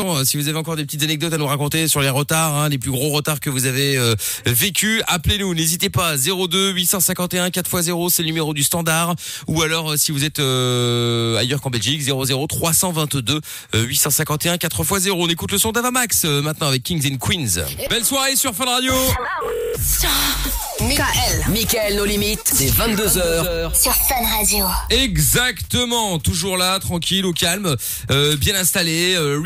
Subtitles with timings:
[0.00, 2.68] Euh, si vous avez encore des petites anecdotes à nous raconter sur les retards, hein,
[2.68, 4.14] les plus gros retards que vous avez euh,
[4.46, 5.54] vécu, appelez-nous.
[5.54, 6.16] N'hésitez pas.
[6.16, 9.14] 02 851 4x0, c'est le numéro du standard.
[9.46, 13.40] Ou alors, euh, si vous êtes euh, ailleurs qu'en Belgique, 00 322
[13.74, 15.12] euh, 851 4x0.
[15.12, 17.64] On écoute le son d'Avamax euh, maintenant avec Kings and Queens.
[17.88, 18.92] Belle soirée sur Fun Radio.
[20.80, 21.44] Michael.
[21.48, 23.74] Michael, nos limites, c'est 22h.
[23.80, 24.66] Sur Fun Radio.
[24.90, 27.76] Exactement, toujours là, tranquille, au calme,
[28.10, 29.14] euh, bien installé.
[29.14, 29.38] Euh,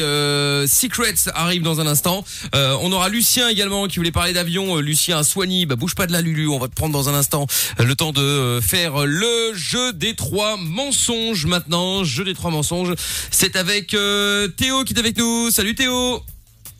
[0.00, 2.24] Euh, Secrets arrive dans un instant.
[2.54, 4.76] Euh, on aura Lucien également qui voulait parler d'avion.
[4.76, 7.14] Euh, Lucien Soigny, bah bouge pas de la Lulu, on va te prendre dans un
[7.14, 7.46] instant
[7.78, 12.04] le temps de euh, faire le jeu des trois mensonges maintenant.
[12.04, 12.94] Jeu des trois mensonges.
[13.30, 15.50] C'est avec euh, Théo qui est avec nous.
[15.50, 16.22] Salut Théo.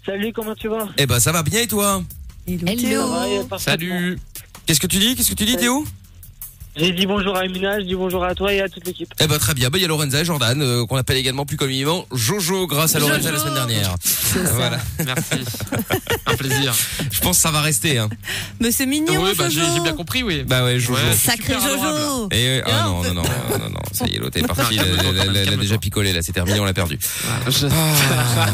[0.04, 0.88] Salut, comment tu vas?
[0.98, 2.02] Eh ben ça va bien et toi?
[2.46, 3.48] Hello.
[3.58, 4.18] Salut.
[4.66, 5.16] Qu'est-ce que tu dis?
[5.16, 5.84] Qu'est-ce que tu dis Théo?
[6.78, 9.08] J'ai dit bonjour à Amina, je dis bonjour à toi et à toute l'équipe.
[9.18, 11.46] Eh ben très bien, bah il y a Lorenza et Jordan euh, qu'on appelle également
[11.46, 13.94] plus communément Jojo grâce à Lorenza la semaine dernière.
[14.52, 14.78] Voilà.
[15.06, 15.44] Merci.
[16.26, 16.74] Un plaisir.
[17.10, 18.10] Je pense que ça va rester hein.
[18.60, 19.74] Mais c'est mignon, Oui, bah, j'ai Jojo.
[19.76, 20.42] j'ai bien compris, oui.
[20.46, 20.94] Bah ouais, Jojo.
[21.00, 22.28] Ouais, Sacré super Jojo.
[22.32, 24.86] Et euh, ah non non non non non, ça y est l'autre est parti, elle,
[25.00, 26.98] elle- elle- elle a déjà picolé là, c'est terminé, on l'a perdu.
[27.48, 28.46] Je- Ah.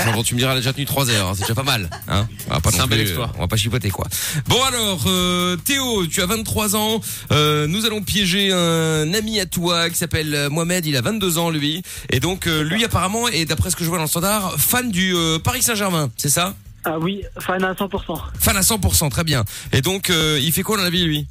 [0.00, 1.62] Enfin, bon, tu me diras, elle a déjà tenu 3 heures, hein, c'est déjà pas
[1.62, 1.88] mal.
[2.08, 3.26] Hein on va pas C'est non un bel exploit.
[3.26, 4.06] euh, On va pas chipoter quoi.
[4.48, 7.00] Bon alors, euh, Théo, tu as 23 ans.
[7.32, 10.84] Euh, nous allons piéger un ami à toi qui s'appelle euh, Mohamed.
[10.86, 11.82] Il a 22 ans lui.
[12.10, 14.90] Et donc euh, lui apparemment, et d'après ce que je vois dans le standard, fan
[14.90, 16.54] du euh, Paris Saint-Germain, c'est ça?
[16.84, 18.18] Ah oui, fan à 100%.
[18.38, 19.44] Fan à 100%, très bien.
[19.72, 21.26] Et donc, euh, il fait quoi dans la vie lui?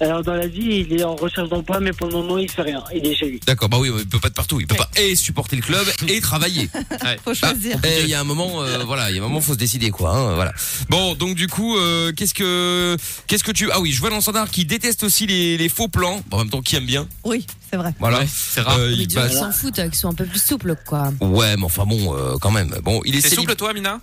[0.00, 2.62] Alors dans la vie, il est en recherche d'emploi, mais pour le moment, il fait
[2.62, 2.84] rien.
[2.94, 3.40] Il est chez lui.
[3.46, 4.60] D'accord, bah oui, il peut pas être partout.
[4.60, 6.68] Il peut pas et supporter le club et travailler.
[7.24, 7.78] Faut choisir.
[7.84, 9.58] Et il y a un moment, euh, voilà, il y a un moment, faut se
[9.58, 10.14] décider quoi.
[10.14, 10.52] Hein, voilà.
[10.88, 12.96] Bon, donc du coup, euh, qu'est-ce que,
[13.26, 15.68] qu'est-ce que tu, ah oui, je vois dans le standard qui déteste aussi les, les
[15.68, 16.22] faux plans.
[16.28, 17.08] Bon, en même temps, qui aime bien.
[17.24, 17.92] Oui, c'est vrai.
[17.98, 18.20] Voilà.
[18.20, 18.78] Ouais, c'est rare.
[18.78, 21.12] Euh, il- bah, coup, ils s'en foutent, euh, qu'ils sont un peu plus souples, quoi.
[21.20, 22.70] ouais, mais enfin bon, euh, quand même.
[22.84, 24.00] Bon, il est T'es souple, toi, Mina?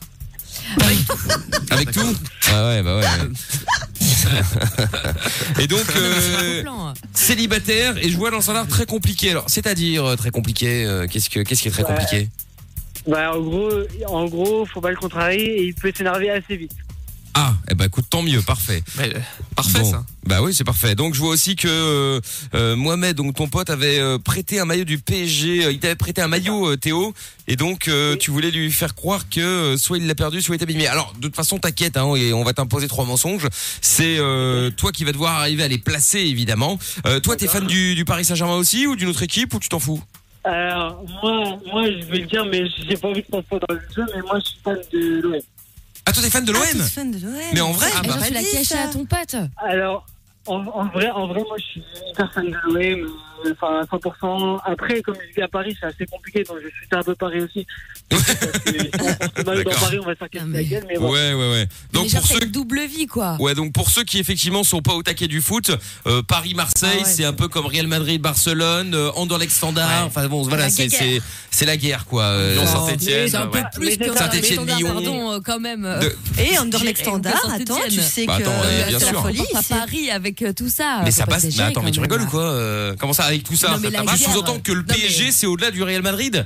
[1.69, 2.15] Avec tout.
[2.51, 3.05] Ah ouais, bah ouais.
[5.59, 6.63] et donc euh,
[7.13, 9.31] célibataire et je vois dans le standard très compliqué.
[9.31, 10.85] Alors, c'est-à-dire euh, très compliqué.
[10.85, 11.89] euh, qu'est-ce que, qu'est-ce qui est très Ouais.
[11.89, 12.29] compliqué?
[13.07, 13.69] Bah en gros,
[14.07, 16.71] en gros, faut pas le contrarier et il peut s'énerver assez vite.
[17.37, 18.81] Ah, eh ben écoute, tant mieux, parfait.
[18.97, 19.19] Mais, euh,
[19.57, 19.91] Parfait, Bon.
[19.91, 20.05] ça.
[20.25, 20.95] Bah oui, c'est parfait.
[20.95, 22.21] Donc je vois aussi que euh,
[22.53, 25.65] euh, Mohamed, donc ton pote, avait euh, prêté un maillot du PSG.
[25.65, 27.13] euh, il t'avait prêté un maillot, euh, Théo,
[27.49, 28.19] et donc euh, Oui.
[28.19, 30.87] tu voulais lui faire croire que euh, soit il l'a perdu, soit il est abîmé.
[30.87, 33.47] Alors de toute façon, t'inquiète, hein, et on va t'imposer trois mensonges.
[33.81, 36.79] C'est euh, toi qui vas devoir arriver à les placer, évidemment.
[37.05, 39.67] Euh, toi, t'es fan du, du Paris Saint-Germain aussi ou d'une autre équipe ou tu
[39.67, 40.01] t'en fous?
[40.45, 43.73] Alors moi, moi, je vais le dire, mais j'ai pas envie que ça soit dans
[43.75, 45.41] le jeu, mais moi, je suis fan de l'OM.
[46.07, 47.33] Ah, toi, t'es fan de l'OM Ah, t'es fan de l'OM.
[47.53, 48.83] Mais en vrai, Ah, bah, genre, tu l'as caché ça.
[48.83, 49.35] à ton pote.
[49.57, 50.05] Alors,
[50.47, 53.11] en, en vrai, en vrai, moi, je suis hyper fan de l'OM,
[53.51, 54.59] enfin, à 100%.
[54.65, 57.41] Après, comme je vis à Paris, c'est assez compliqué, donc je suis un peu Paris
[57.41, 57.65] aussi.
[58.09, 58.35] Parce que
[58.69, 59.73] si on porte mal dans D'accord.
[59.81, 61.11] Paris, on va se faire casser la mais- gueule, mais bon.
[61.11, 61.67] Ouais, ouais, ouais.
[61.91, 63.35] Donc, Donc pour ceux une double vie, quoi.
[63.39, 65.71] Ouais, donc pour ceux qui effectivement sont pas au taquet du foot,
[66.05, 69.87] euh, Paris-Marseille, Ah ouais, c'est un peu comme Real Madrid-Barcelone, euh, Anderlecht Standard.
[69.89, 70.05] Ouais.
[70.07, 71.19] Enfin bon, voilà, c'est c'est
[71.49, 72.23] c'est la guerre quoi.
[72.25, 72.65] Euh, Non.
[72.65, 73.27] Saint-Etienne.
[73.29, 73.63] C'est un peu ouais.
[73.73, 74.93] plus que c'est Saint-Étienne, Standard, Lyon.
[74.93, 75.81] Pardon, euh, quand même.
[76.01, 79.23] de- Et Anderlecht Standard, attends, tu sais Bah, que attends, ouais, euh, bien c'est sûr.
[79.69, 81.01] Paris avec euh, tout ça.
[81.03, 81.45] mais ça pas passe.
[81.55, 82.29] Mais attends, mais tu rigoles ou là.
[82.29, 85.47] quoi euh, Comment ça avec tout ça la Tu guerre, sous-entends que le PSG c'est
[85.47, 86.45] au-delà du Real Madrid?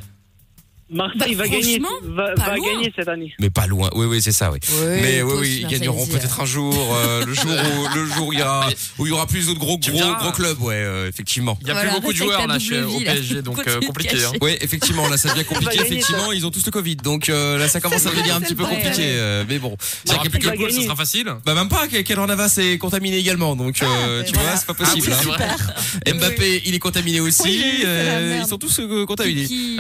[0.92, 3.34] Marseille Bah, va gagner, va, va gagner cette année.
[3.40, 3.90] Mais pas loin.
[3.96, 4.60] Oui, oui, c'est ça, oui.
[5.02, 8.34] Mais oui, oui, ils gagneront peut-être un jour, euh, le jour où le jour où
[8.34, 11.08] il y aura où il y aura plus d'autres gros gros gros clubs, ouais, euh,
[11.08, 11.58] effectivement.
[11.62, 13.00] Il y a Voilà, plus beaucoup de joueurs là chez, au.
[13.00, 14.18] PSG, donc euh, de compliqué.
[14.24, 14.32] Hein.
[14.42, 15.80] Oui, effectivement, là ça devient compliqué.
[15.82, 18.56] Effectivement, ils ont tous le Covid, donc euh, là ça commence à devenir un petit
[18.56, 19.04] peu compliqué.
[19.04, 19.76] euh, mais bon,
[20.06, 21.28] Ça C'est plus que le goal, ça sera facile.
[21.46, 24.74] Bah même pas, Keylor Navas est contaminé également, donc euh, mais tu vois, c'est pas
[24.80, 25.12] Ah possible.
[25.12, 26.14] c'est hein.
[26.16, 27.62] Mbappé, il est contaminé aussi.
[27.86, 29.46] Euh, ils sont tous contaminés.
[29.46, 29.78] Qui-.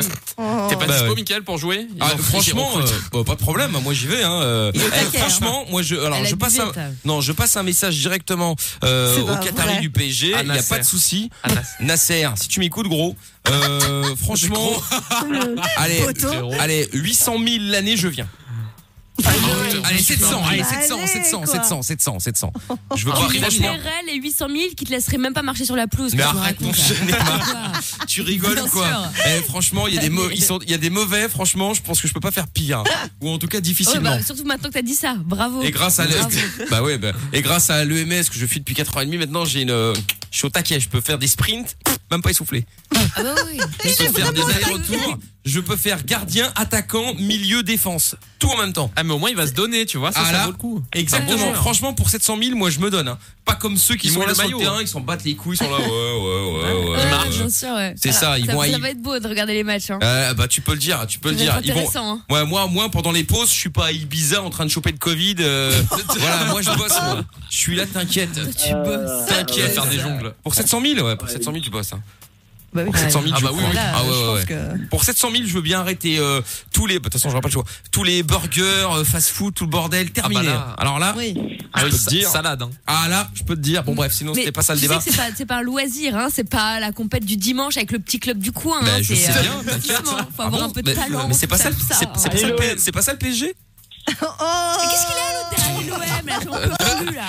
[0.70, 1.16] T'es pas Bah dispo, ouais.
[1.16, 3.72] Mickaël, pour jouer Ils Ah, franchement, euh, bah, pas de problème.
[3.84, 4.24] Moi, j'y vais.
[4.24, 4.42] Hein.
[4.42, 4.72] euh.
[4.74, 5.20] Eh, taquet, hein.
[5.20, 6.72] franchement, moi, je, alors, Elle je passe un,
[7.06, 9.80] non, je passe un message directement euh, au Qatari vrai.
[9.82, 10.28] du PSG.
[10.28, 10.70] Il y a Nasser.
[10.70, 11.30] pas de souci.
[11.48, 13.16] Nas- Nasser, si tu m'écoutes, gros.
[13.50, 14.72] Euh, franchement,
[15.78, 16.04] allez,
[16.60, 18.28] allez, 800 000 l'année, je viens.
[19.84, 21.48] Allez, 700, allez, 700, Allez, 700, quoi.
[21.48, 22.54] 700, 700, 700.
[22.96, 23.50] Je veux franchement.
[23.62, 26.14] paierais les 800 000 qui te laisseraient même pas marcher sur la pelouse.
[26.16, 26.72] Mais arrête, mon.
[28.08, 28.88] Tu rigoles ou quoi.
[29.28, 29.98] Eh, Franchement, il y
[30.74, 31.30] a des mauvais.
[31.30, 32.84] Franchement, je pense que je peux pas faire pire,
[33.22, 34.18] ou en tout cas difficilement.
[34.18, 35.16] bah, surtout maintenant que t'as dit ça.
[35.18, 35.62] Bravo.
[35.62, 36.06] Et grâce à
[36.72, 39.18] bah ouais, bah, et grâce à l'EMS que je fais depuis 4 ans et demi,
[39.18, 39.94] maintenant j'ai une, euh,
[40.32, 41.76] je suis au taquet, je peux faire des sprints,
[42.12, 42.66] même pas essoufflé.
[43.16, 43.60] Ah bah oui.
[43.84, 48.16] Je peux faire des allers-retours, je peux faire gardien, attaquant, milieu, défense.
[48.40, 48.92] Tout en même temps.
[48.96, 50.12] Ah, mais au moins, il va se donner, tu vois.
[50.12, 50.82] Ça, Ah, ça là, vaut le coup.
[50.94, 51.48] Exactement.
[51.48, 51.54] Bon.
[51.56, 53.08] Franchement, pour 700 000, moi, je me donne.
[53.08, 53.18] hein.
[53.46, 54.82] Pas comme ceux qui Ils sont là le sur le maillot, terrain, hein.
[54.82, 55.78] ils s'en battent les couilles, ils sont là.
[55.78, 56.84] Ouais, ouais, ouais, ouais.
[56.84, 57.30] Ouais, ouais.
[57.30, 57.96] bien sûr, ouais.
[57.98, 59.90] C'est ça, ils ça, vont ça va être beau de regarder les matchs.
[59.90, 60.00] Hein.
[60.04, 61.60] Euh, bah tu peux le dire, tu peux le dire.
[61.64, 62.22] Ils vont- intéressant, hein.
[62.30, 64.92] Ouais, moi, moi, pendant les pauses, je suis pas à Ibiza en train de choper
[64.92, 65.38] le Covid.
[65.40, 65.72] euh,
[66.20, 66.94] voilà, moi je bosse.
[67.02, 67.22] moi.
[67.50, 68.34] Je suis là, t'inquiète.
[68.34, 69.26] Tu bosses.
[69.28, 69.74] T'inquiète.
[69.74, 70.34] faire des jongles.
[70.44, 71.92] Pour 700 000, ouais, pour 700 000, tu bosses.
[72.70, 72.72] Hein.
[72.74, 72.92] Bah oui.
[72.92, 73.76] Pour 700 000, Ah bah oui, oui.
[73.76, 74.46] Là, Ah ouais, je ouais, pense ouais.
[74.46, 76.42] que- Pour 700 000, je veux bien arrêter euh,
[76.74, 76.96] tous les.
[76.96, 77.64] De toute façon, j'aurai pas le choix.
[77.92, 78.62] Tous les burgers,
[78.94, 80.42] euh, fast-food, tout le bordel, terminé.
[80.44, 80.76] Ah bah là.
[80.78, 81.34] Alors là, Oui.
[81.74, 82.30] Ah, je oui, peux te dire.
[82.30, 82.70] Salade, hein.
[82.88, 83.84] ah là, je peux te dire.
[83.84, 85.00] Bon bref, sinon c'était pas ça le débat.
[85.02, 86.28] c'est pas, un loisir, hein.
[86.34, 88.82] C'est pas la compète du dimanche avec le petit club du coin.
[88.82, 88.98] Ben, hein.
[89.02, 90.02] je C'est, sais euh, bien, t'inquiète.
[90.06, 91.28] Faut Ah avoir bon un peu de mais, talent.
[91.28, 92.78] mais c'est pas ça, c'est pas le P- l'OM.
[92.78, 93.54] c'est pas ça le PSG
[94.10, 94.26] Oh
[94.90, 97.24] Qu'est-ce qu'il a l'autre derrière l'OM là J'en peux plus là.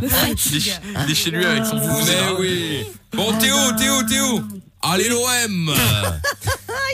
[1.06, 2.84] Il est, chez lui avec son Mais oui.
[3.12, 4.40] Bon Théo, Théo, Théo.
[4.82, 5.74] Allez l'OM.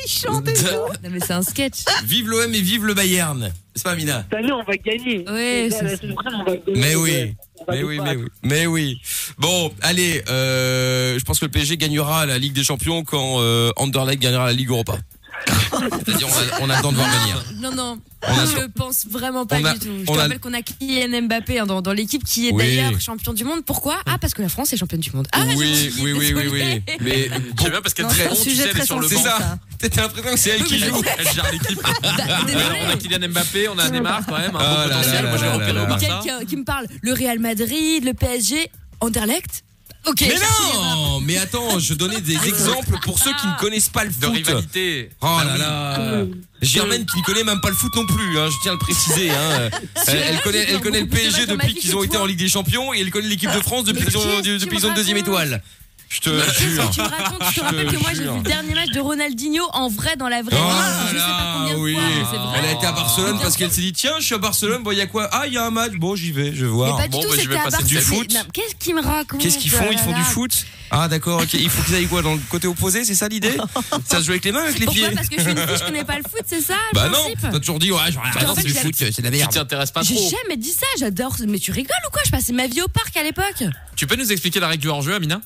[0.04, 0.64] Il chante et tout.
[1.02, 1.84] Non mais c'est un sketch.
[2.04, 3.52] Vive l'OM et vive le Bayern.
[3.74, 5.24] C'est pas Mina Cette année, on va gagner.
[5.28, 6.80] Ouais, Là, on va gagner.
[6.80, 7.34] Mais oui.
[7.68, 9.00] Mais oui, mais oui, mais oui.
[9.38, 13.70] Bon, allez, euh, je pense que le PSG gagnera la Ligue des Champions quand euh,
[13.76, 14.98] Anderlecht gagnera la Ligue Europa.
[15.46, 17.44] C'est-à-dire, on a, on a le temps de voir venir.
[17.60, 19.86] Non, non, On a- je pense vraiment pas on a- du tout.
[20.04, 22.52] Je on te a- rappelle qu'on a Kylian Mbappé hein, dans, dans l'équipe qui est
[22.52, 22.76] Oui.
[22.76, 23.64] d'ailleurs champion du monde.
[23.64, 23.98] Pourquoi?
[24.06, 25.28] Ah, parce que la France est championne du monde.
[25.32, 26.82] Ah, oui, j'ai oui, oui, oui, oui.
[27.00, 27.28] Mais
[27.60, 28.86] J'aime bien parce qu'elle Non, est c'est très un tu sujet sais, elle est très
[28.86, 29.22] sur le c'est banc.
[29.22, 29.58] ça.
[29.78, 31.02] T'as l'impression que c'est elle qui Elle, joue.
[31.18, 31.80] elle gère l'équipe.
[31.82, 31.90] Bah.
[32.02, 35.24] Alors, on a Kylian Mbappé, on a Neymar quand même, un Ah bon là potentiel.
[35.24, 35.88] là Moi, là l'ai repéré là au là.
[35.90, 36.06] Barça.
[36.24, 38.70] Quelqu'un qui me parle le Real Madrid, le PSG,
[39.00, 39.62] Anderlecht.
[40.06, 40.20] Ok.
[40.20, 44.10] Mais non Mais attends, je donnais des exemples pour ceux qui ne connaissent pas le
[44.10, 44.34] De foot.
[44.34, 45.10] rivalité.
[45.20, 45.58] Oh là oui.
[45.58, 46.24] là
[46.62, 48.78] Germaine qui ne connaît même pas le foot non plus, hein, je tiens à le
[48.78, 49.30] préciser.
[49.30, 49.68] Hein.
[50.06, 52.48] Elle, elle connaît, elle connaît le de PSG depuis qu'ils ont été en Ligue des
[52.48, 55.62] Champions et elle connaît l'équipe de France depuis qu'ils ont, depuis ont me deuxième étoile.
[56.08, 56.88] Je te Qu'est-ce jure.
[56.90, 58.90] que tu me racontes Je Je te rappelle que moi j'ai vu le dernier match
[58.90, 61.08] de Ronaldinho en vrai dans la vraie Oh vie.
[61.12, 61.94] Je sais pas combien de oui.
[61.94, 62.38] fois.
[62.38, 62.58] vrai.
[62.60, 64.92] Elle a été à Barcelone parce qu'elle s'est dit tiens je suis à Barcelone bon
[64.92, 65.28] il y a quoi?
[65.32, 67.22] Ah il y a un match bon j'y vais je vais Mais voir du Bon,
[67.22, 68.32] tout, bah, je vais passer du foot.
[68.52, 69.88] Qu'est-ce qu'ils me racontent Qu'est-ce qu'ils font?
[69.90, 70.64] Ils font du foot?
[70.92, 71.54] Ah d'accord, ok.
[71.54, 72.22] Il faut qu'ils aillent quoi?
[72.22, 73.56] Dans le côté opposé, c'est ça l'idée?
[74.08, 75.06] Ça se joue avec les mains, avec les Pourquoi?
[75.08, 75.16] pieds?
[75.16, 77.08] Parce que je suis une fille, je connais pas le foot, c'est ça le Bah
[77.08, 79.36] non, t'as toujours dit ouais, ah, fait, c'est du j'ai- foot, c'est de la Tu
[79.38, 79.50] merde.
[79.50, 80.30] t'y intéresses pas J'ai trop.
[80.30, 81.34] jamais dit ça, j'adore.
[81.48, 82.22] Mais tu rigoles ou quoi?
[82.24, 83.64] Je passais ma vie au parc à l'époque.
[83.96, 85.40] Tu peux nous expliquer la règle du hors-jeu, Amina?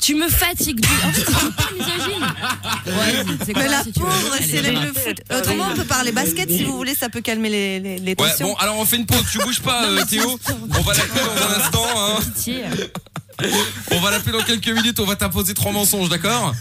[0.00, 0.80] Tu me fatigues.
[0.80, 2.22] du- En fait, c'est pas misogyne.
[2.86, 5.16] Ouais, c'est quoi Mais la pauvre, c'est le foot.
[5.36, 8.30] Autrement, on peut parler basket si vous voulez, ça peut calmer les, les, les Ouais,
[8.30, 8.48] tensions.
[8.48, 9.24] bon, alors on fait une pause.
[9.30, 10.38] Tu bouges pas, euh, Théo.
[10.78, 11.86] On va l'appeler dans un instant.
[11.96, 12.18] Hein.
[12.34, 12.64] Pitié.
[13.92, 14.98] On va l'appeler dans quelques minutes.
[15.00, 16.54] On va t'imposer trois mensonges, d'accord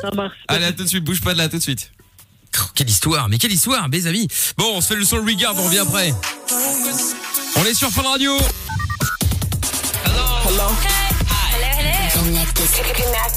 [0.00, 0.36] Ça marche.
[0.48, 1.04] Allez, à tout de suite.
[1.04, 1.90] Bouge pas de là, tout de suite.
[2.74, 4.28] Quelle histoire, mais quelle histoire, mes amis.
[4.56, 6.14] Bon, on se fait le son Regard, on revient après.
[7.56, 8.36] On est sur Fun Radio.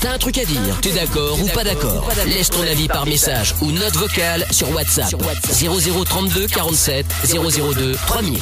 [0.02, 3.54] T'as un truc à dire T'es d'accord ou pas d'accord Laisse ton avis par message
[3.62, 5.14] ou note vocale sur WhatsApp.
[5.52, 8.40] 0032 47 002 3000.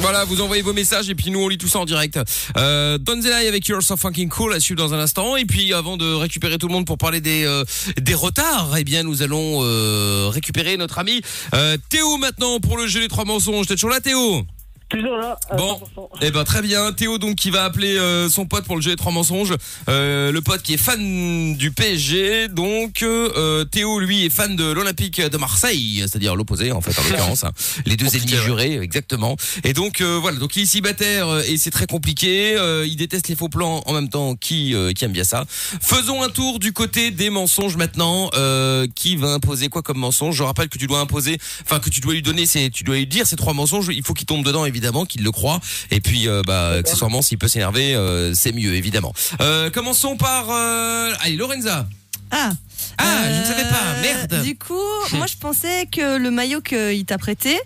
[0.00, 2.18] Voilà, vous envoyez vos messages et puis nous on lit tout ça en direct.
[2.58, 5.96] Euh, Donzelai avec You're So Fucking Cool à suivre dans un instant et puis avant
[5.96, 7.64] de récupérer tout le monde pour parler des euh,
[7.98, 11.22] des retards, eh bien nous allons euh, récupérer notre ami
[11.54, 13.66] euh, Théo maintenant pour le jeu des trois mensonges.
[13.66, 14.44] T'es toujours là Théo?
[14.90, 15.36] Toujours là.
[15.56, 16.08] Bon, 100%.
[16.22, 16.92] eh ben très bien.
[16.92, 19.54] Théo donc qui va appeler euh, son pote pour le jeu des trois mensonges.
[19.88, 22.48] Euh, le pote qui est fan du PSG.
[22.48, 27.02] Donc euh, Théo lui est fan de l'Olympique de Marseille, c'est-à-dire l'opposé en fait en
[27.08, 27.44] l'occurrence.
[27.44, 27.52] hein.
[27.86, 29.36] Les deux ennemis jurés exactement.
[29.64, 32.54] Et donc euh, voilà, donc il est célibataire euh, et c'est très compliqué.
[32.56, 34.34] Euh, il déteste les faux plans en même temps.
[34.36, 38.30] Qui euh, qui aime bien ça Faisons un tour du côté des mensonges maintenant.
[38.34, 40.36] Euh, qui va imposer quoi comme mensonge?
[40.36, 42.96] Je rappelle que tu dois imposer, enfin que tu dois lui donner, c'est tu dois
[42.96, 43.88] lui dire ces trois mensonges.
[43.90, 44.73] Il faut qu'il tombe dedans évidemment,
[45.06, 45.60] qu'il le croit.
[45.90, 49.12] Et puis euh, bah accessoirement s'il peut s'énerver, euh, c'est mieux évidemment.
[49.40, 51.86] Euh, commençons par euh, allez Lorenza.
[52.30, 52.50] Ah,
[52.98, 54.00] Ah, je ne savais pas.
[54.02, 54.42] Merde.
[54.44, 54.74] Du coup,
[55.12, 57.58] moi je pensais que le maillot qu'il t'a prêté,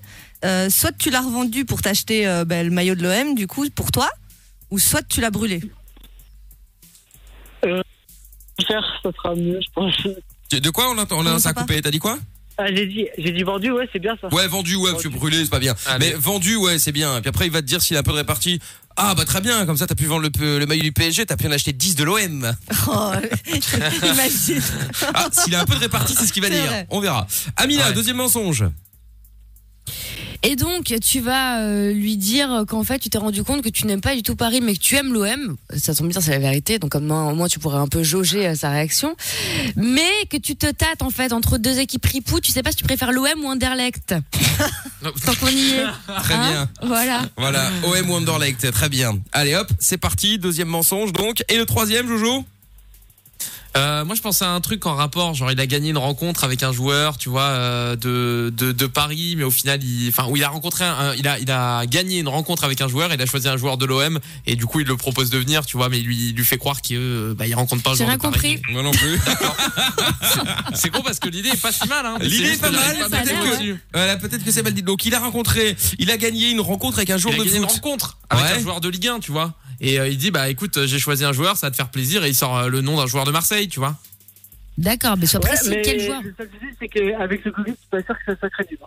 [0.44, 3.68] euh, soit tu l'as revendu pour t'acheter euh, bah, le maillot de l'OM, du coup,
[3.74, 4.08] pour toi,
[4.70, 5.60] ou soit tu l'as brûlé.
[8.66, 9.94] Faire, ça sera mieux, je pense.
[10.50, 12.18] De quoi on a, on a ça a coupé T'as dit quoi?
[12.60, 14.26] Ah, j'ai dit, j'ai dit vendu, ouais, c'est bien ça.
[14.34, 15.74] Ouais, vendu, ouais, parce que brûlé, c'est pas bien.
[15.86, 16.10] Allez.
[16.10, 17.20] Mais vendu, ouais, c'est bien.
[17.20, 18.58] Puis après, il va te dire s'il a un peu de répartie.
[18.96, 21.36] Ah, bah très bien, comme ça, t'as pu vendre le, le maillot du PSG, t'as
[21.36, 22.52] pu en acheter 10 de l'OM.
[22.88, 23.12] Oh,
[24.02, 24.60] imagine.
[25.14, 26.64] Ah, s'il a un peu de répartie, c'est ce qu'il va dire.
[26.66, 26.86] vrai.
[26.90, 27.28] On verra.
[27.56, 27.92] Amina, Ouais.
[27.94, 28.64] deuxième mensonge.
[30.42, 33.86] Et donc, tu vas euh, lui dire qu'en fait, tu t'es rendu compte que tu
[33.86, 35.56] n'aimes pas du tout Paris, mais que tu aimes l'OM.
[35.76, 36.78] Ça tombe bien, c'est la vérité.
[36.78, 39.16] Donc, comme au moins, tu pourrais un peu jauger euh, sa réaction.
[39.76, 42.40] Mais que tu te tâtes, en fait, entre deux équipes ripou.
[42.40, 44.14] Tu sais pas si tu préfères l'OM ou Anderlecht.
[45.02, 45.84] Tant qu'on y est.
[46.22, 46.70] Très Hein bien.
[46.82, 47.22] Voilà.
[47.36, 49.18] Voilà, OM Wonderlect, très bien.
[49.32, 51.42] Allez hop, c'est parti, deuxième mensonge donc.
[51.48, 52.44] Et le troisième, Jojo?
[53.78, 56.44] Euh, moi, je pensais à un truc en rapport, genre il a gagné une rencontre
[56.44, 60.26] avec un joueur, tu vois, euh, de, de de Paris, mais au final, il, enfin,
[60.28, 63.12] où il a rencontré, un, il a il a gagné une rencontre avec un joueur,
[63.14, 65.64] il a choisi un joueur de l'OM et du coup il le propose de venir,
[65.64, 67.90] tu vois, mais il lui il lui fait croire qu'il euh, bah, il rencontre pas
[67.90, 68.56] un J'ai joueur rien de Paris.
[68.56, 68.72] compris.
[68.72, 69.18] Moi non plus.
[70.74, 72.04] C'est con parce que l'idée est pas si mal.
[72.06, 73.76] Hein, L'idée est pas mal, peut-être que-.
[73.92, 74.82] Voilà, peut-être que c'est mal dit.
[74.82, 77.44] Donc il a rencontré, il a gagné une rencontre avec un Il joueur a de
[77.44, 78.52] gagné une rencontre avec Ouais.
[78.52, 79.54] un joueur de Ligue 1, tu vois.
[79.80, 82.24] Et euh, il dit bah écoute, j'ai choisi un joueur, ça va te faire plaisir
[82.24, 83.96] et il sort euh, le nom d'un joueur de Marseille, tu vois.
[84.76, 87.72] D'accord, mais sois Ouais, précis, mais quel joueur le seul souci, c'est qu'avec ce Covid,
[87.78, 88.82] c'est pas sûr que ça soit crédible.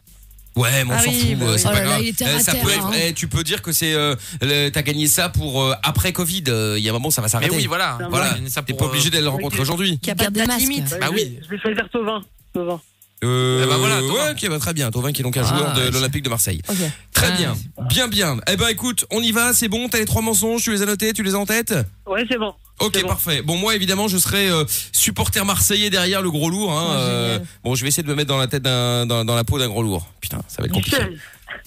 [0.55, 1.59] Ouais, mais on Ah s'en oui, fout, bah euh, oui.
[1.59, 2.01] c'est Oh pas là là, grave.
[2.01, 2.91] il était Eh, ça peut être- hein.
[3.07, 6.43] eh, tu peux dire que c'est, euh, le- t'as gagné ça pour euh, après Covid.
[6.49, 7.55] euh, Il y a un moment, ça va Mais s'arrêter.
[7.55, 7.97] oui, voilà.
[8.09, 8.35] Voilà.
[8.65, 9.97] T'es pas euh, obligé d'aller le rencontrer aujourd'hui.
[9.99, 10.69] Qu'il n'y a pas de Garde date masque.
[10.69, 10.89] limite.
[10.99, 11.23] Bah je oui.
[11.23, 12.21] vais- Je vais choisir Tovin.
[12.53, 12.81] Tovin.
[13.23, 14.13] Euh, Eh ben voilà, Thauvin.
[14.13, 14.89] ouais, ok, bah très bien.
[14.91, 16.61] Tovin qui est donc un Ah, joueur de l'Olympique de Marseille.
[16.69, 16.77] Ok.
[17.13, 17.37] Très Ah.
[17.37, 17.55] bien,
[17.89, 18.37] bien, bien.
[18.51, 19.89] Eh ben écoute, on y va, c'est bon.
[19.89, 21.73] T'as les trois mensonges, tu les as notés, tu les as en tête.
[22.07, 22.53] Ouais, c'est bon.
[22.79, 23.09] Ok, bon.
[23.09, 23.43] parfait.
[23.43, 26.71] Bon, moi évidemment, je serai euh, supporter marseillais derrière le gros lourd.
[26.71, 29.23] Hein, Oh, euh, bon, je vais essayer de me mettre dans la tête d'un, dans,
[29.23, 30.07] dans la peau d'un gros lourd.
[30.19, 30.97] Putain, ça va être compliqué.
[30.97, 31.19] Michel.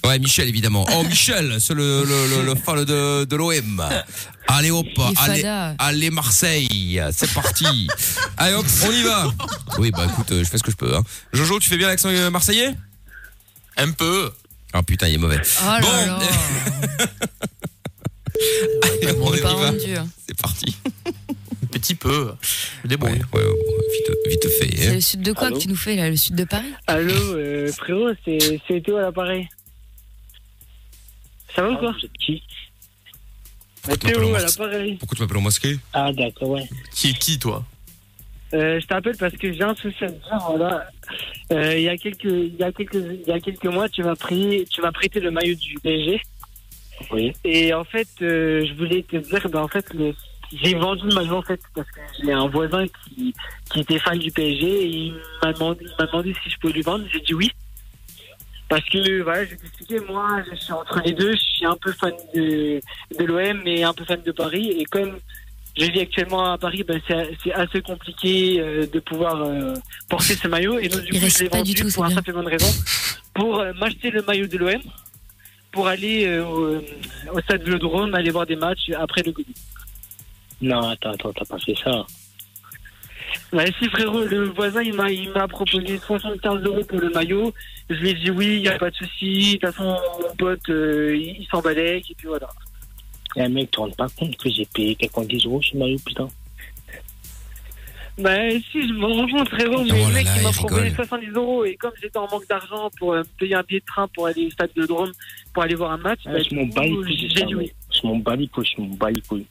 [0.05, 0.85] Ouais, Michel évidemment.
[0.95, 3.83] Oh, Michel, c'est le le le, le fan de de l'OM.
[4.49, 4.87] Allez hop,
[5.19, 5.43] allez.
[5.79, 7.89] Allez Marseille, c'est parti.
[8.37, 9.33] Allez hop, on y va.
[9.79, 10.95] Oui bah écoute, euh, je fais ce que je peux.
[10.95, 11.03] Hein.
[11.33, 12.75] Jojo, tu fais bien l'accent euh, marseillais?
[13.77, 14.31] Un peu.
[14.73, 15.41] Ah putain, il est mauvais.
[15.63, 15.89] Oh là Bon.
[16.07, 16.19] là.
[18.83, 19.51] Allez, on On y va.
[20.01, 20.09] hein.
[20.27, 20.77] C'est parti.
[21.07, 22.33] Un petit peu.
[22.85, 23.13] Débrouille.
[23.33, 23.55] Ouais, ouais, ouais,
[23.93, 24.11] vite,
[24.43, 24.77] vite fait.
[24.77, 24.95] C'est hein.
[24.95, 26.73] le sud de quoi Allô que tu nous fais là Le sud de Paris?
[26.87, 29.49] Allô, euh, frérot, c'est c'est Théo à l'appareil.
[31.55, 32.43] Ça va ou quoi Vous êtes qui
[33.83, 34.95] Pourquoi tu m'appelles Théo en à l'appareil.
[34.97, 36.69] Pourquoi tu m'appelles en masqué Ah, d'accord, ouais.
[36.93, 37.65] Qui est qui, toi
[38.55, 40.39] Euh, je t'appelle parce que j'ai un souci à te dire.
[40.49, 40.89] Voilà.
[41.53, 44.03] Euh, Il y a quelques, il y a quelques, il y a quelques mois, tu
[44.03, 46.21] m'as pris, tu m'as prêté le maillot du PSG.
[47.11, 47.33] Oui.
[47.45, 50.15] Et en fait, euh, je voulais te dire, ben en fait, le-
[50.53, 53.35] j'ai vendu le maillot en fait parce que j'ai un voisin qui,
[53.73, 56.73] qui était fan du PSG et il m'a demandé, il m'a demandé si je pouvais
[56.75, 57.05] lui vendre.
[57.13, 57.51] J'ai dit oui.
[58.69, 61.33] Parce que voilà, je vais t'expliquer, moi, je suis entre les deux.
[61.33, 62.81] Je suis un peu fan de,
[63.19, 64.71] de l'OM et un peu fan de Paris.
[64.79, 65.19] Et comme
[65.77, 69.75] je vis actuellement à Paris, ben, c'est c'est assez compliqué euh, de pouvoir euh,
[70.09, 70.79] porter ce maillot.
[70.79, 72.33] Et donc, du Il coup, je l'ai pas vendu du tout, pour un simple et
[72.33, 72.73] bonne raison.
[73.35, 74.81] Pour euh, m'acheter le maillot de l'OM,
[75.71, 76.83] pour aller euh, au,
[77.33, 79.55] au stade Vélodrome, aller voir des matchs après le Covid.
[80.63, 82.07] Non, attends, attends, t'as pas fait ça.
[83.53, 87.53] Ouais, si frérot, le voisin il m'a il m'a proposé 75 euros pour le maillot.
[87.91, 89.59] Je lui ai dit oui, il n'y a pas de souci.
[89.59, 92.49] De toute façon, mon pote, euh, il, il s'emballait et puis voilà.
[93.37, 95.99] Et un mec, tu te rends pas compte que j'ai payé 90 euros ce maillot,
[96.05, 96.29] putain.
[98.17, 98.31] Bah
[98.71, 100.55] si, je me rends compte frérot, mais Oh là le mec là, il m'a il
[100.55, 100.97] proposé rigole.
[101.07, 103.85] 70 euros et comme j'étais en manque d'argent pour euh, me payer un billet de
[103.87, 105.11] train pour aller au stade Vélodrome
[105.53, 107.47] pour aller voir un match, Ah, bah, je m'en bats les couilles, c'est j'ai ça,
[107.47, 107.65] dit oui.
[107.65, 107.75] mec.
[107.91, 109.47] Je m'en bats les couilles, je m'en bats les couilles.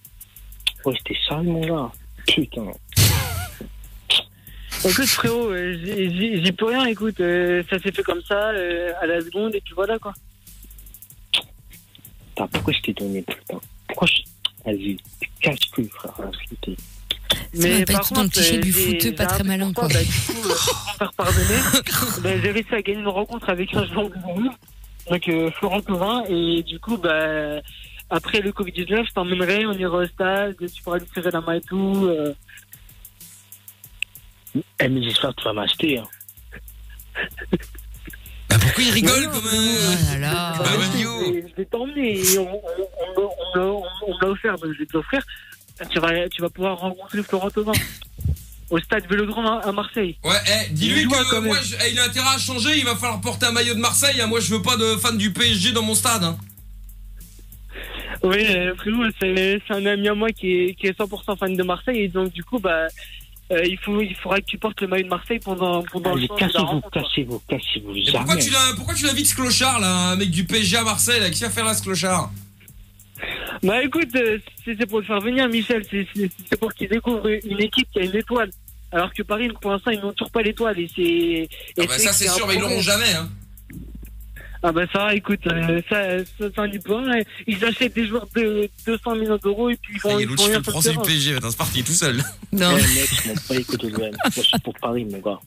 [0.86, 1.92] Ouais, c'était sale, mon gars.
[2.25, 2.72] Putain.
[4.86, 9.06] Écoute frérot, euh, j'ai plus rien, écoute, euh, ça s'est fait comme ça, euh, à
[9.06, 10.13] la seconde et puis voilà quoi.
[11.32, 14.22] Putain, pourquoi je t'ai donné, putain Pourquoi je...
[14.66, 14.98] Vas-y,
[15.42, 16.13] casse-couille, frère.
[16.20, 16.78] Arrête.
[17.54, 19.88] Ça va pas tout dans le cliché du j'ai- footeux pas un très malin, quoi.
[19.88, 21.60] bah, du coup, euh, pour me faire pardonner,
[22.24, 24.50] bah, j'ai réussi à gagner une rencontre avec un joueur de Bordeaux,
[25.10, 27.60] donc euh, Florent Thauvin, et du coup, bah,
[28.10, 31.54] après le Covid-19, je t'emmènerai, on ira au stade, tu pourras lui tirer la main
[31.54, 32.06] et tout.
[32.08, 32.34] euh.
[34.79, 35.98] Eh, mais j'espère que tu vas m'acheter.
[35.98, 36.07] Hein.
[38.50, 39.75] Bah pourquoi il rigole comme un...
[39.75, 40.53] Oh là là.
[40.57, 42.62] Bah, Ouais, je vais- je vais t'emmener, et on, on,
[43.17, 45.24] on, on, on, on- on me l'a offert, donc je vais te l'offrir.
[45.89, 47.72] Tu vas, tu vas pouvoir rencontrer Florent Thauvin
[48.69, 50.17] au stade Vélodrome à, à Marseille.
[50.24, 51.45] Ouais, eh, dis-lui que quand même.
[51.45, 53.79] moi, je- eh, il a intérêt à changer, il va falloir porter un maillot de
[53.79, 54.22] Marseille.
[54.22, 54.27] hein.
[54.27, 56.24] Moi, je veux pas de fan du PSG dans mon stade.
[56.24, 56.38] Hein.
[58.24, 61.55] Oui, euh, frérot, c'est c'est un ami à moi qui est, qui est 100% fan
[61.57, 62.88] de Marseille et donc du coup, bah,
[63.51, 66.21] euh, il, faut, il faudra que tu portes le maillot de Marseille pendant, pendant Allez,
[66.23, 68.12] le temps de la cassez-vous, cassez-vous, cassez-vous.
[68.17, 71.19] Pourquoi tu l'as- pourquoi tu l'invites ce clochard là, un mec du PSG à Marseille
[71.19, 71.29] là?
[71.29, 72.31] Qu'il va faire là ce clochard?
[73.62, 77.88] Bah écoute, euh, c'est pour le faire venir, Michel, c'est- pour qu'il découvre une équipe
[77.91, 78.50] qui a une étoile.
[78.91, 81.50] Alors que Paris, pour l'instant, ils n'ont toujours pas l'étoile et c'est.
[81.79, 83.13] Ah bah, Ça c'est sûr, mais ils l'auront jamais.
[83.13, 83.29] Hein.
[84.65, 87.20] Ah bah ça, écoute, euh, ça, ça, ça est pas un.
[87.48, 90.17] Ils achètent des joueurs de 200 millions d'euros et puis ils vont.
[90.17, 91.00] y est, ils l'autre vont il fait rien le sur français du.
[91.00, 91.36] PSG.
[91.43, 92.24] C'est parti, tout seul.
[92.53, 92.70] Non.
[92.72, 94.00] Eh, mec, je m'en couilles de l'OM.
[94.00, 95.39] Moi, je suis pour Paris, mon gars.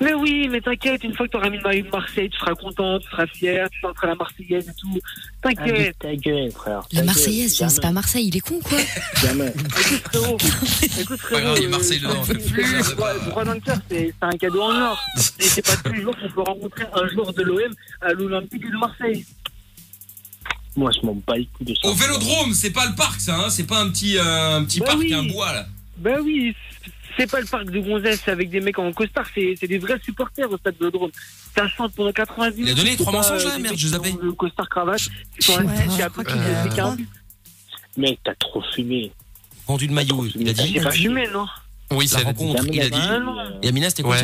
[0.00, 2.38] Mais oui, mais t'inquiète, une fois que tu auras mis le maillot de Marseille, tu
[2.38, 4.98] seras content, tu seras fier, tu chanteras la Marseillaise et tout.
[5.42, 6.82] T'inquiète, ta gueule, frère.
[6.92, 7.02] La.
[7.04, 8.78] Marseillaise, c'est pas Marseille, il est con quoi
[9.22, 9.48] Jamais.
[9.56, 10.38] écoute frérot,
[11.00, 11.56] écoute frérot.
[11.56, 13.54] il y a euh, Marseille dedans, c'est- fait plus, c'est- ça, c'est pas- droit- dans
[13.54, 15.00] le cœur, c'est c'est un cadeau en or.
[15.38, 18.64] Et c'est pas tous les jours qu'on peut rencontrer un joueur de l'OM à l'Olympique
[18.70, 19.24] de Marseille.
[20.74, 21.88] Moi, je m'en bats les couilles de ça.
[21.88, 23.50] Au Vélodrome, c'est pas le parc ça, hein.
[23.50, 25.12] c'est pas un petit, euh, un petit Bah parc, oui.
[25.12, 25.66] un bois là.
[25.98, 26.54] Ben oui,
[27.16, 29.98] c'est pas le parc de Gonzès avec des mecs en costard, c'est c'est des vrais
[30.02, 31.10] supporters au stade de Drôme.
[31.56, 32.68] Ça chante pendant 90 minutes.
[32.68, 34.14] Il a donné c'est trois mensonges, euh, là des Merde, je zappais.
[34.20, 35.00] Le costard cravate,
[35.38, 35.52] assis,
[35.98, 36.96] et après qui Euh, un.
[37.96, 39.12] Mec, t'as trop fumé.
[39.66, 40.72] Vendu de maillot, il a dit.
[40.74, 41.46] J'ai pas fumé, non
[41.90, 42.98] Oui, La c'est rencontre, il a dit.
[43.00, 43.36] Ah non.
[43.62, 44.16] Et Amina, c'était quoi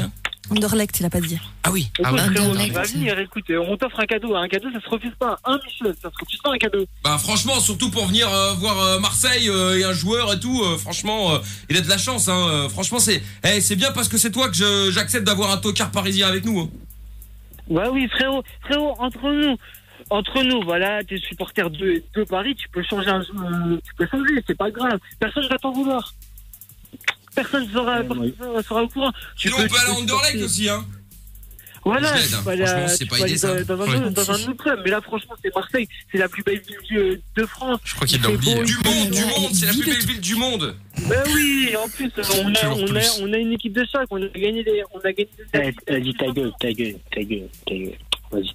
[0.51, 1.39] Anderlecht, il a pas dit.
[1.65, 1.91] Ah oui.
[2.03, 2.95] Ah Anderlecht.
[2.95, 4.35] venir, écoute, on t'offre un cadeau.
[4.35, 5.39] Un cadeau, ça se refuse pas.
[5.45, 6.85] Un Michel, ça se refuse pas un cadeau.
[7.05, 10.63] Bah franchement, surtout pour venir euh, voir euh, Marseille euh, et un joueur et tout,
[10.65, 11.39] euh, franchement, euh,
[11.69, 12.29] il a de la chance.
[12.29, 15.91] Hein, franchement, c'est eh, c'est bien parce que c'est toi que j'accepte d'avoir un tocard
[15.91, 16.61] parisien avec nous.
[16.61, 16.69] hein.
[17.71, 19.57] Bah oui, frérot, frérot, entre nous,
[20.11, 24.07] entre nous, voilà, t'es supporter de, de Paris, tu peux changer un euh, tu peux
[24.07, 24.99] changer, c'est pas grave.
[25.21, 26.15] Personne va t'en vouloir.
[27.43, 29.13] Personne sera, Ouais, personne sera- au courant.
[29.37, 30.69] Tu Sinon, on peux- peut tu aller Anderlecht supporter- aussi.
[30.69, 30.85] Hein.
[31.85, 34.81] Voilà, tu peux aller, à- tu peux dans, dans un, autre- dans un autre club.
[34.85, 35.89] Mais là, franchement, c'est Marseille.
[36.13, 37.81] C'est la plus belle ville de, de France.
[37.85, 38.55] Je crois qu'il l'a C'est oublié.
[38.57, 40.75] beau, Du monde, du monde, c'est la plus le belle ville du monde.
[41.09, 43.11] Bah oui, en plus, on a, Toujours on, a, plus.
[43.23, 44.07] on a une équipe de choc.
[44.11, 44.83] On a gagné des.
[44.93, 45.45] On a gagné des.
[45.89, 47.99] Eh, Vas-y, ta gueule, ta gueule, ta gueule, ta gueule.
[48.31, 48.51] Vas-y,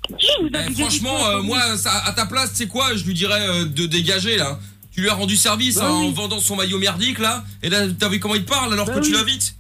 [0.69, 3.85] Eh, franchement, euh, moi, ça- à ta place, c'est quoi Je lui dirais euh, de
[3.87, 4.59] dégager là.
[4.93, 7.43] Tu lui as rendu service Bah hein, en vendant son maillot merdique là.
[7.62, 9.55] Et là, t'as vu comment il parle alors Bah que tu l'invites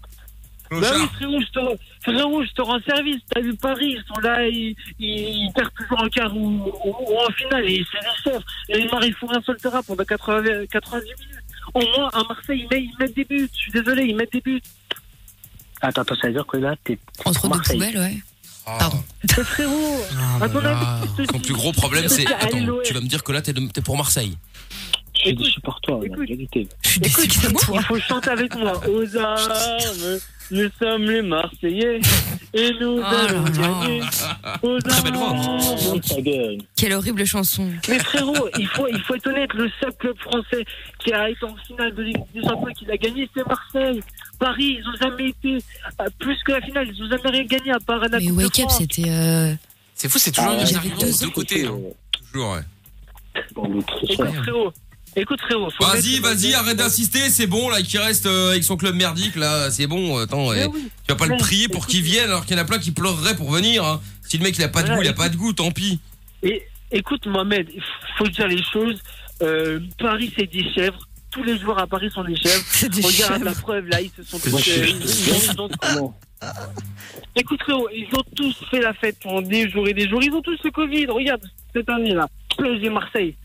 [0.69, 3.21] Bah oui, frérot, je te, frérot, je te rends service.
[3.33, 6.47] T'as vu Paris, ils sont là, ils, ils, ils perdent toujours en quart ou,
[6.85, 7.65] ou, ou en finale.
[7.69, 8.75] Et c'est des.
[8.75, 11.17] Et Neymar, il fout un seul terrain pendant 80, 90 minutes.
[11.73, 13.49] Au moins, à Marseille, ils mettent, ils mettent des buts.
[13.53, 14.61] Je suis désolé, ils mettent des buts.
[15.81, 17.77] Attends, attends, ça veut dire que là, t'es Entre deux Marseille.
[17.79, 18.17] poubelles, ouais.
[18.65, 18.77] Ah.
[18.79, 19.03] Pardon.
[19.43, 20.01] Frérot,
[20.39, 20.79] Ah, à ton là là.
[21.01, 22.25] avis, je te Ton plus gros problème, c'est.
[22.31, 24.37] Attends, tu vas me dire que là, t'es de- t'es pour Marseille.
[25.23, 26.27] Je suis Écoute, déçu pour toi, la écoute.
[26.27, 26.67] vérité.
[26.81, 28.73] Je suis de il faut chanter avec moi.
[28.89, 30.19] Aux armes,
[30.51, 32.01] nous sommes les Marseillais
[32.53, 34.01] et nous Oh allons gagner.
[34.63, 36.57] Aux Très armes.
[36.75, 37.69] Quelle horrible chanson.
[37.87, 40.65] Mais frérot, il faut, il faut être honnête, le seul club français
[40.99, 44.01] qui a été en finale de Ligue des Champions et qui l'a gagné, c'est Marseille.
[44.39, 45.57] Paris, ils ont jamais été
[46.01, 48.37] euh, plus que la finale, ils ont jamais rien gagné à part la Mais Coupe
[48.39, 49.07] Wake Up, c'était.
[49.09, 49.53] euh,
[49.95, 50.65] C'est fou, c'est toujours Ah,
[50.99, 51.65] deux deux côtés.
[51.65, 51.77] hein.
[52.31, 52.61] Toujours, ouais.
[53.35, 54.71] Écoute frérot,
[55.15, 55.69] écoute frérot.
[55.71, 59.35] faut Vas-y, vas-y, arrête d'insister, c'est bon là, qui reste euh, avec son club merdique
[59.35, 60.17] là, c'est bon.
[60.17, 60.89] Attends, Mais eh, oui.
[61.07, 62.91] tu vas pas le prier pour qu'il vienne alors qu'il y en a plein qui
[62.91, 63.83] pleureraient pour venir.
[63.85, 64.01] hein.
[64.27, 65.71] Si le mec il a pas de Voilà, goût, il a pas de goût, tant
[65.71, 65.99] pis.
[66.41, 67.81] Et écoute Mohamed, il
[68.17, 68.99] faut dire les choses.
[69.41, 71.07] Euh, Paris c'est des chèvres.
[71.31, 72.63] Tous les joueurs à Paris sont des chèvres.
[72.71, 73.45] C'est des Regarde chèvres.
[73.45, 74.53] la preuve là, ils se sont tous.
[74.69, 76.13] Euh, ils ont-
[77.35, 80.21] Écoute frérot, ils ont tous fait la fête pendant des jours et des jours.
[80.21, 81.07] Ils ont tous le Covid.
[81.07, 81.41] Regarde
[81.73, 83.35] cette année là, PSG Marseille.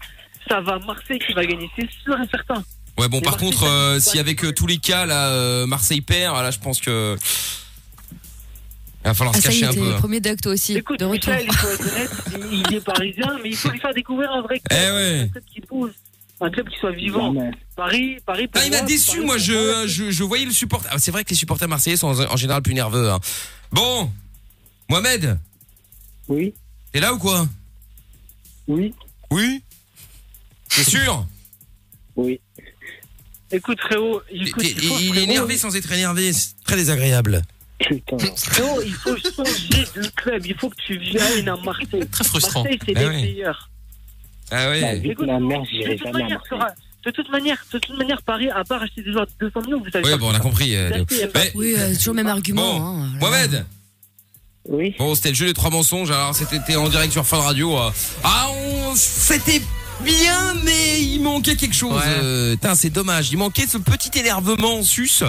[0.49, 2.63] Ça va Marseille qui va gagner, c'est sûr et certain.
[2.99, 6.01] Ouais, bon, par Marseille, contre, euh, si avec euh, tous les cas là, euh, Marseille
[6.01, 7.17] perd, là, je pense que.
[9.05, 9.95] Il va falloir Ah, se ça y cacher est, un t'es peu.
[9.95, 9.99] hein.
[10.01, 10.77] premier duck toi aussi.
[10.77, 11.33] Écoute, de retour.
[11.33, 12.11] Michel, il faut être honnête,
[12.53, 14.79] il il est parisien, mais il faut lui faire découvrir un vrai club.
[14.83, 15.21] Eh ouais.
[15.21, 15.93] Un club qui bouge,
[16.41, 17.33] un club qui soit vivant.
[17.77, 18.49] Paris, Paris.
[18.49, 20.89] pour Ah, il m'a déçu, Paris, moi, pour je, je, je voyais le supporter.
[20.93, 23.09] Ah, c'est vrai que les supporters marseillais sont en, en général plus nerveux.
[23.11, 23.21] Hein.
[23.71, 24.11] Bon,
[24.91, 25.39] Mohamed,
[26.27, 26.53] Oui,
[26.93, 27.47] t'es là ou quoi?
[28.67, 28.93] Oui,
[29.31, 29.63] Oui?
[30.85, 31.27] T'es sûr?
[32.17, 32.41] Oui.
[33.51, 36.51] Écoute frérot, T'es- écoute, t'es- il, faut, Il est frérot, énervé sans être énervé, c'est
[36.65, 37.43] très désagréable.
[37.79, 38.17] Putain.
[38.37, 40.45] frérot, il faut changer de club.
[40.47, 42.07] Il faut que tu viennes à Marseille.
[42.11, 42.63] Très frustrant.
[42.65, 43.23] Marseille, c'est Ah les ouais.
[43.23, 43.71] meilleurs.
[44.51, 46.75] Ah Bah, ouais vu que Écoute, ma mère, de j'irai toute jamais à manière, Marseille.
[47.07, 49.79] de toute manière, de toute manière, Paris, à part acheter des joueurs de 200 millions,
[49.83, 50.75] vous savez Ouais, pas bon, on a compris.
[50.77, 51.05] euh.
[51.35, 52.79] Mais, Oui, euh, toujours le même argument.
[52.81, 53.13] Bon, hein.
[53.21, 53.67] Mohamed
[54.69, 54.95] Oui.
[54.99, 56.11] Bon, c'était le jeu des trois mensonges.
[56.11, 57.79] Alors, c'était t'es en direct sur Fun Radio.
[57.79, 57.91] euh.
[58.25, 58.95] Ah, on...
[58.97, 59.63] c'était
[60.05, 61.93] bien, mais il manquait quelque chose.
[61.95, 62.03] Ouais.
[62.23, 63.31] Euh, c'est dommage.
[63.33, 65.23] Il manquait ce petit énervement en sus.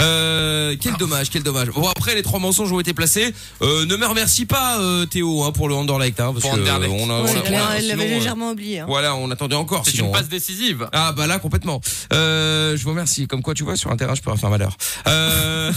[0.00, 1.68] Euh, quel dommage, quel dommage.
[1.68, 3.34] Bon, après, les trois mensonges ont été placés.
[3.62, 6.20] Euh, ne me remercie pas, euh, Théo, hein, pour le Anderlecht.
[6.20, 8.80] Hein, parce Pour que on a, on a- Ouais, on a- elle l'avait légèrement oublié.
[8.80, 8.86] hein.
[8.88, 9.82] Voilà, on attendait encore.
[9.84, 10.10] C'est une hein.
[10.12, 10.88] passe décisive.
[10.92, 11.80] Ah bah là complètement.
[12.12, 13.26] Euh, je vous remercie.
[13.26, 14.76] Comme quoi tu vois sur un terrain je peux faire malheur.
[15.06, 15.72] Euh...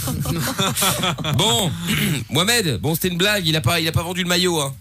[1.37, 1.71] bon,
[2.29, 2.79] Mohamed.
[2.79, 3.45] Bon c'était une blague.
[3.47, 4.59] Il a pas il a pas vendu le maillot.
[4.59, 4.73] Hein.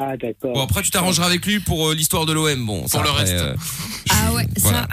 [0.00, 0.52] Ah, d'accord.
[0.54, 2.64] Bon après tu t'arrangeras avec lui pour euh, l'histoire de l'OM.
[2.66, 3.32] Bon ça, Pour le après, reste.
[3.34, 3.54] euh,
[4.10, 4.86] Ah ouais, Voilà.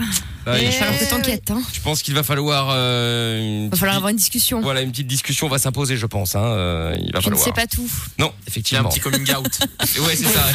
[0.45, 0.51] ça.
[0.51, 1.51] là, Il falloir que t'enquêtes.
[1.51, 1.61] Hein.
[1.73, 2.69] je pense qu'il va falloir.
[2.71, 4.61] Euh, une Il va falloir avoir une discussion.
[4.61, 6.35] Voilà une petite discussion va s'imposer je pense.
[6.35, 6.41] Hein.
[6.43, 7.43] Euh, il va Je ne falloir.
[7.43, 7.87] sais pas tout.
[8.17, 8.89] Non Il y a un effectivement.
[8.89, 9.59] petit coming out.
[9.99, 10.45] Ouais c'est ça.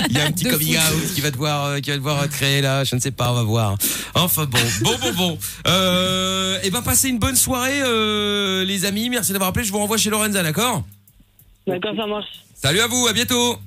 [0.10, 2.28] il y a un petit De coming out qui va devoir euh, qui va devoir
[2.28, 2.84] créé là.
[2.84, 3.74] Je ne sais pas on va voir.
[4.14, 5.38] Enfin bon bon bon bon.
[5.66, 9.10] Euh, et ben passez une bonne soirée euh, les amis.
[9.10, 9.64] Merci d'avoir appelé.
[9.64, 10.84] Je vous renvoie chez Lorenza d'accord?
[11.68, 12.26] D'accord, ça marche.
[12.54, 13.58] Salut à vous, à bientôt.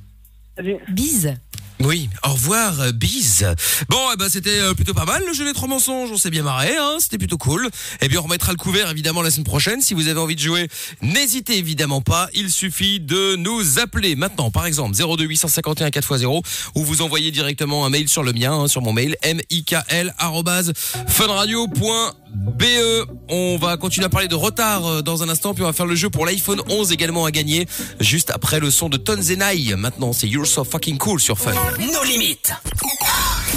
[0.58, 0.78] Salut.
[0.90, 1.36] Bise.
[1.84, 3.44] Oui, au revoir, euh, bise.
[3.90, 6.30] Bon, eh ben c'était euh, plutôt pas mal le jeu des trois mensonges, on s'est
[6.30, 7.68] bien marré, hein, c'était plutôt cool.
[8.02, 9.82] Et bien on remettra le couvert évidemment la semaine prochaine.
[9.82, 10.68] Si vous avez envie de jouer,
[11.02, 12.30] n'hésitez évidemment pas.
[12.34, 16.44] Il suffit de nous appeler maintenant, par exemple 02 851 4x0
[16.76, 22.21] ou vous envoyez directement un mail sur le mien, hein, sur mon mail mikl@funradio.be.
[22.34, 23.06] BE.
[23.30, 25.86] On va continuer à parler de retard euh, dans un instant, puis on va faire
[25.86, 27.68] le jeu pour l'iPhone 11 également à gagner,
[28.00, 29.76] juste après le son de Tonzenai.
[29.76, 31.54] Maintenant, c'est You're So Fucking Cool sur Fun.
[31.80, 32.52] Nos limites.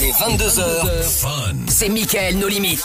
[0.00, 1.62] Les 22h.
[1.68, 2.82] C'est Michael, nos limites.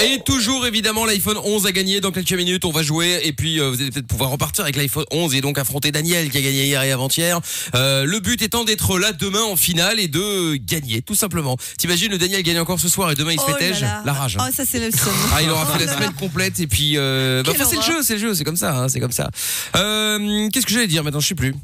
[0.00, 3.60] Et toujours évidemment l'iPhone 11 à gagner dans quelques minutes on va jouer et puis
[3.60, 6.40] euh, vous allez peut-être pouvoir repartir avec l'iPhone 11 et donc affronter Daniel qui a
[6.40, 7.40] gagné hier et avant-hier.
[7.74, 11.56] Euh, le but étant d'être là demain en finale et de gagner tout simplement.
[11.78, 14.02] T'imagines le Daniel gagne encore ce soir et demain il se Oh.
[14.04, 14.36] La rage.
[14.38, 14.46] hein.
[14.48, 15.12] Oh, ça, c'est le seum.
[15.34, 18.02] Ah, il aura fait la semaine complète et puis euh, bah, enfin, c'est le jeu,
[18.02, 19.30] c'est le jeu, c'est comme ça, hein, c'est comme ça.
[19.76, 21.04] Euh, Qu'est-ce que j'allais dire?
[21.04, 21.54] Maintenant Je sais plus.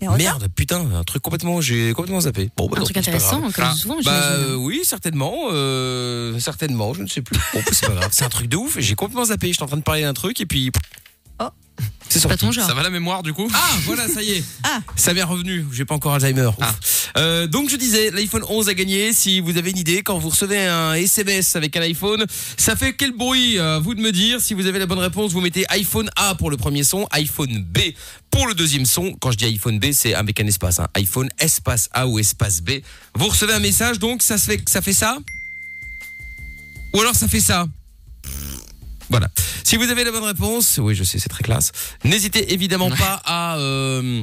[0.00, 2.50] Merde, putain, un truc complètement, j'ai complètement zappé.
[2.56, 3.74] Bon, bah, Un truc intéressant, comme Ah.
[3.74, 7.38] souvent, Bah euh, oui, certainement, euh, certainement, je ne sais plus.
[7.54, 8.76] Bon, c'est pas grave, c'est un truc de ouf.
[8.78, 9.48] J'ai complètement zappé.
[9.52, 10.70] J'étais en train de parler d'un truc et puis.
[11.40, 11.48] Oh.
[12.08, 12.46] C'est pas sorti.
[12.46, 12.66] ton genre.
[12.66, 14.44] Ça va la mémoire du coup Ah, voilà, ça y est.
[14.64, 14.80] Ah.
[14.96, 15.66] Ça m'est revenu.
[15.72, 16.50] J'ai pas encore Alzheimer.
[16.60, 16.74] Ah.
[17.16, 19.12] Euh, donc je disais, l'iPhone 11 a gagné.
[19.12, 22.24] Si vous avez une idée, quand vous recevez un SMS avec un iPhone,
[22.56, 24.40] ça fait quel bruit À vous de me dire.
[24.40, 27.62] Si vous avez la bonne réponse, vous mettez iPhone A pour le premier son, iPhone
[27.62, 27.78] B
[28.30, 29.14] pour le deuxième son.
[29.20, 30.80] Quand je dis iPhone B, c'est avec un espace.
[30.80, 30.88] Hein.
[30.94, 32.80] iPhone espace A ou espace B.
[33.14, 35.18] Vous recevez un message, donc ça se fait, ça fait ça?
[36.94, 37.66] Ou alors ça fait ça?
[39.10, 39.28] Voilà.
[39.64, 41.72] Si vous avez la bonne réponse, oui, je sais, c'est très classe.
[42.04, 43.56] N'hésitez évidemment pas à.
[43.58, 44.22] euh,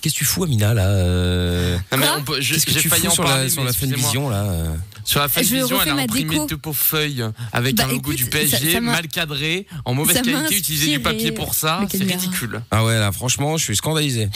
[0.00, 2.72] Qu'est-ce que tu fous, Amina là euh, Non, mais Quoi on peut- je- Qu'est-ce que
[2.72, 4.06] J'ai tu failli fous en sur parler, la, sur mais la fin excusez-moi.
[4.10, 4.74] vision là euh
[5.06, 6.46] Sur la Je Funvision, refais elle a ma imprimé déco.
[6.46, 9.66] deux pauvres feuilles avec Bah, un logo écoute, du PSG ça- ça m'a- mal cadré,
[9.86, 12.20] en mauvaise ça m'a qualité, utiliser du inspiré papier pour ça, le c'est canular.
[12.20, 12.62] ridicule.
[12.70, 14.28] Ah ouais, là, franchement, je suis scandalisé.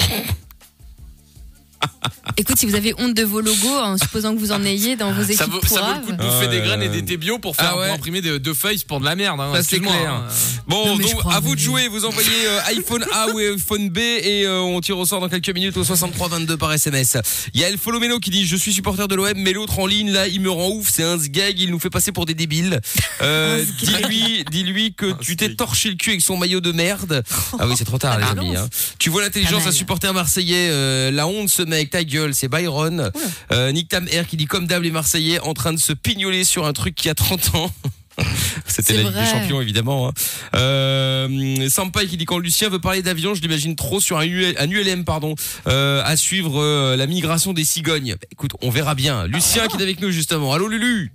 [2.36, 5.12] Écoute, si vous avez honte de vos logos, en supposant que vous en ayez dans
[5.12, 7.04] vos équipes Ça vaut, ça vaut le coup de bouffer Ah des graines et des
[7.04, 7.86] thés bio pour faire Ah ouais.
[7.86, 9.40] pour imprimer de- deux feuilles, c'est pour de la merde.
[9.40, 9.92] Hein, Ça, c'est clair.
[10.12, 10.24] hein.
[10.68, 13.98] Bon, Non, donc à vous de jouer, vous envoyez euh, iPhone A ou iPhone B
[13.98, 17.16] et euh, on tire au sort dans quelques minutes au 6322 par SMS.
[17.54, 19.86] Il y a El Folomeno qui dit je suis supporter de l'OM mais l'autre en
[19.86, 22.34] ligne là il me rend ouf, c'est un gag, il nous fait passer pour des
[22.34, 22.80] débiles.
[23.20, 27.24] Euh, dis-lui dis-lui que tu t'es torché le cul avec son maillot de merde.
[27.58, 28.68] Ah oui, c'est trop tard les amis hein.
[29.00, 29.72] Tu vois l'intelligence mal.
[29.72, 33.11] supporter marseillais euh, la honte ce mec, ta gueule, c'est Byron.
[33.52, 36.44] Euh, Nick Tam Air qui dit comme d'hab les marseillais en train de se pignoler
[36.44, 37.70] sur un truc qui a 30 ans.
[38.66, 39.26] C'était la Ligue des.
[39.26, 40.09] Champions évidemment.
[40.09, 40.12] Hein.
[40.57, 44.54] Euh, Sampai qui dit quand Lucien veut parler d'avion, je l'imagine trop sur un, UL,
[44.59, 45.35] un ULM pardon,
[45.66, 48.16] euh, à suivre euh, la migration des cigognes.
[48.20, 49.26] Bah, écoute, on verra bien.
[49.26, 50.52] Lucien qui est avec nous justement.
[50.52, 51.12] Allô Lulu?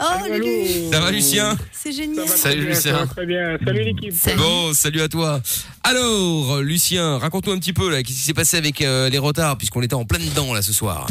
[0.00, 1.56] Oh, Lulu, Ça va Lucien?
[1.72, 2.28] C'est génial.
[2.28, 3.06] Salut Lucien.
[3.06, 3.58] Très bien.
[3.64, 4.14] Salut l'équipe.
[4.36, 5.40] Bon, salut à toi.
[5.82, 9.58] Alors, Lucien, raconte-nous un petit peu là, qu'est-ce qui s'est passé avec euh, les retards
[9.58, 11.06] puisqu'on était en plein dedans là ce soir.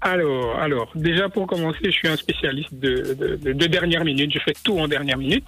[0.00, 4.32] Alors, alors, déjà pour commencer, je suis un spécialiste de, de, de, de dernière minute.
[4.34, 5.46] Je fais tout en dernière minute.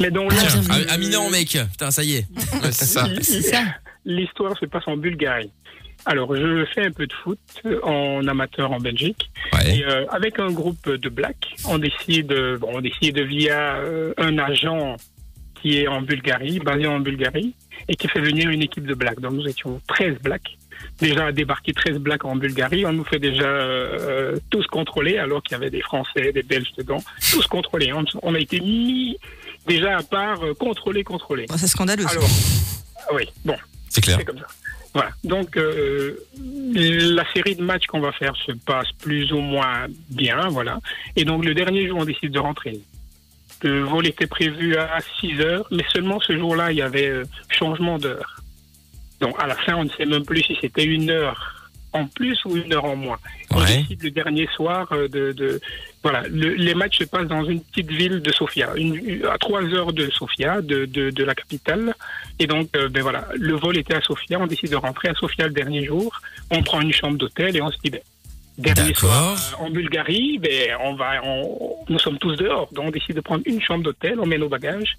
[0.00, 1.56] Mais donc là, Tiens, Ah, Amina en mec.
[1.70, 2.26] Putain, ça y est.
[2.62, 2.84] Ouais, C'est
[3.42, 3.60] ça.
[4.04, 5.50] l'histoire se passe en Bulgarie.
[6.06, 7.38] Alors, je fais un peu de foot
[7.82, 9.30] en amateur en Belgique.
[9.52, 9.78] Ouais.
[9.78, 14.38] Et euh, avec un groupe de blacks, on décide, bon, on décide via euh, un
[14.38, 14.96] agent
[15.60, 17.54] qui est en Bulgarie, basé en Bulgarie,
[17.88, 19.20] et qui fait venir une équipe de blacks.
[19.20, 20.56] Donc nous étions 13 blacks.
[21.00, 25.52] Déjà débarqué 13 blacks en Bulgarie, on nous fait déjà euh, tous contrôler, alors qu'il
[25.52, 27.92] y avait des Français, des Belges dedans, tous contrôlés.
[27.92, 29.18] On, on a été mis
[29.66, 31.46] déjà à part, euh, contrôlés, contrôlés.
[31.48, 32.06] Bon, c'est scandaleux.
[32.08, 32.28] Alors,
[33.14, 33.56] oui, bon,
[33.88, 34.18] C'est clair.
[34.18, 34.46] c'est comme ça.
[34.96, 35.10] Voilà.
[35.24, 36.14] Donc, euh,
[36.74, 40.80] la série de matchs qu'on va faire se passe plus ou moins bien, voilà.
[41.16, 42.80] Et donc, le dernier jour, on décide de rentrer.
[43.62, 47.24] Le vol était prévu à 6 heures, mais seulement ce jour-là, il y avait euh,
[47.48, 48.36] changement d'heure.
[49.20, 51.52] Donc, à la fin, on ne sait même plus si c'était une heure
[51.92, 53.18] en plus ou une heure en moins.
[53.50, 55.60] On décide le dernier soir euh, de, de
[56.02, 59.62] voilà, le- les matchs se passent dans une petite ville de Sofia, une, à trois
[59.64, 61.94] heures de Sofia, de, de, de la capitale.
[62.38, 64.38] Et donc, euh, ben voilà, le vol était à Sofia.
[64.38, 66.20] On décide de rentrer à Sofia le dernier jour.
[66.50, 68.00] On prend une chambre d'hôtel et on se dit, ben,
[68.58, 72.68] dernier soir euh, en Bulgarie, ben, on va, on- nous sommes tous dehors.
[72.72, 74.20] Donc, on décide de prendre une chambre d'hôtel.
[74.20, 74.96] On met nos bagages.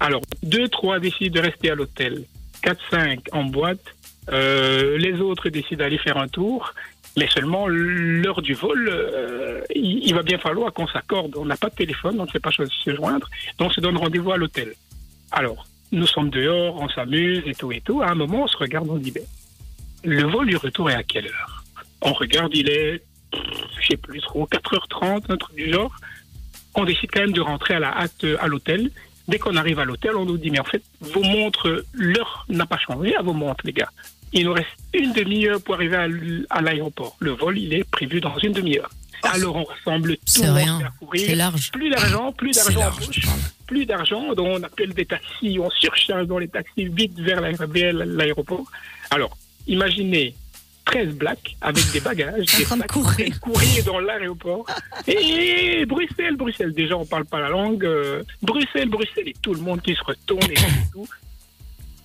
[0.00, 2.24] Alors, deux, trois décident de rester à l'hôtel.
[2.62, 3.84] Quatre, cinq en boîte.
[4.32, 6.74] Euh, les autres décident d'aller faire un tour.
[7.16, 11.36] Mais seulement l'heure du vol, euh, il, il va bien falloir qu'on s'accorde.
[11.36, 13.96] On n'a pas de téléphone, on ne sait pas se joindre, donc on se donne
[13.96, 14.74] rendez-vous à l'hôtel.
[15.32, 18.02] Alors, nous sommes dehors, on s'amuse et tout et tout.
[18.02, 19.24] À un moment, on se regarde, on dit, ben,
[20.04, 21.64] le vol du retour est à quelle heure?
[22.02, 25.94] On regarde, il est, je sais plus trop, 4h30, un truc du genre.
[26.74, 28.90] On décide quand même de rentrer à la hâte euh, à l'hôtel.
[29.28, 32.66] Dès qu'on arrive à l'hôtel, on nous dit, mais en fait, vos montres, l'heure n'a
[32.66, 33.90] pas changé à vos montres, les gars.
[34.32, 35.96] Il nous reste une demi-heure pour arriver
[36.50, 37.16] à l'aéroport.
[37.18, 38.90] Le vol, il est prévu dans une demi-heure.
[39.22, 41.36] Alors on ressemble tout le monde à courir.
[41.36, 41.70] Large.
[41.72, 43.59] Plus d'argent, plus d'argent en.
[43.70, 47.52] Plus d'argent, donc on appelle des taxis, on surcharge dans les taxis vite vers la-
[47.76, 48.66] vers l'aéroport.
[49.10, 49.32] Alors,
[49.76, 50.34] imaginez
[50.86, 53.40] 13 blacks avec des bagages, des sacs, courir.
[53.40, 54.64] courir dans l'aéroport.
[55.06, 57.84] Et Bruxelles, Bruxelles, déjà on parle pas la langue.
[57.84, 60.56] euh, Bruxelles, Bruxelles, et tout le monde qui se retourne et
[60.92, 61.06] tout.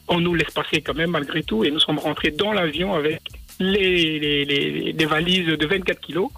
[0.07, 3.21] On nous laisse passer quand même malgré tout et nous sommes rentrés dans l'avion avec
[3.59, 6.29] les, les, les, les valises de 24 kilos.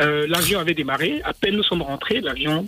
[0.00, 1.20] Euh, l'avion avait démarré.
[1.22, 2.66] À peine nous sommes rentrés, l'avion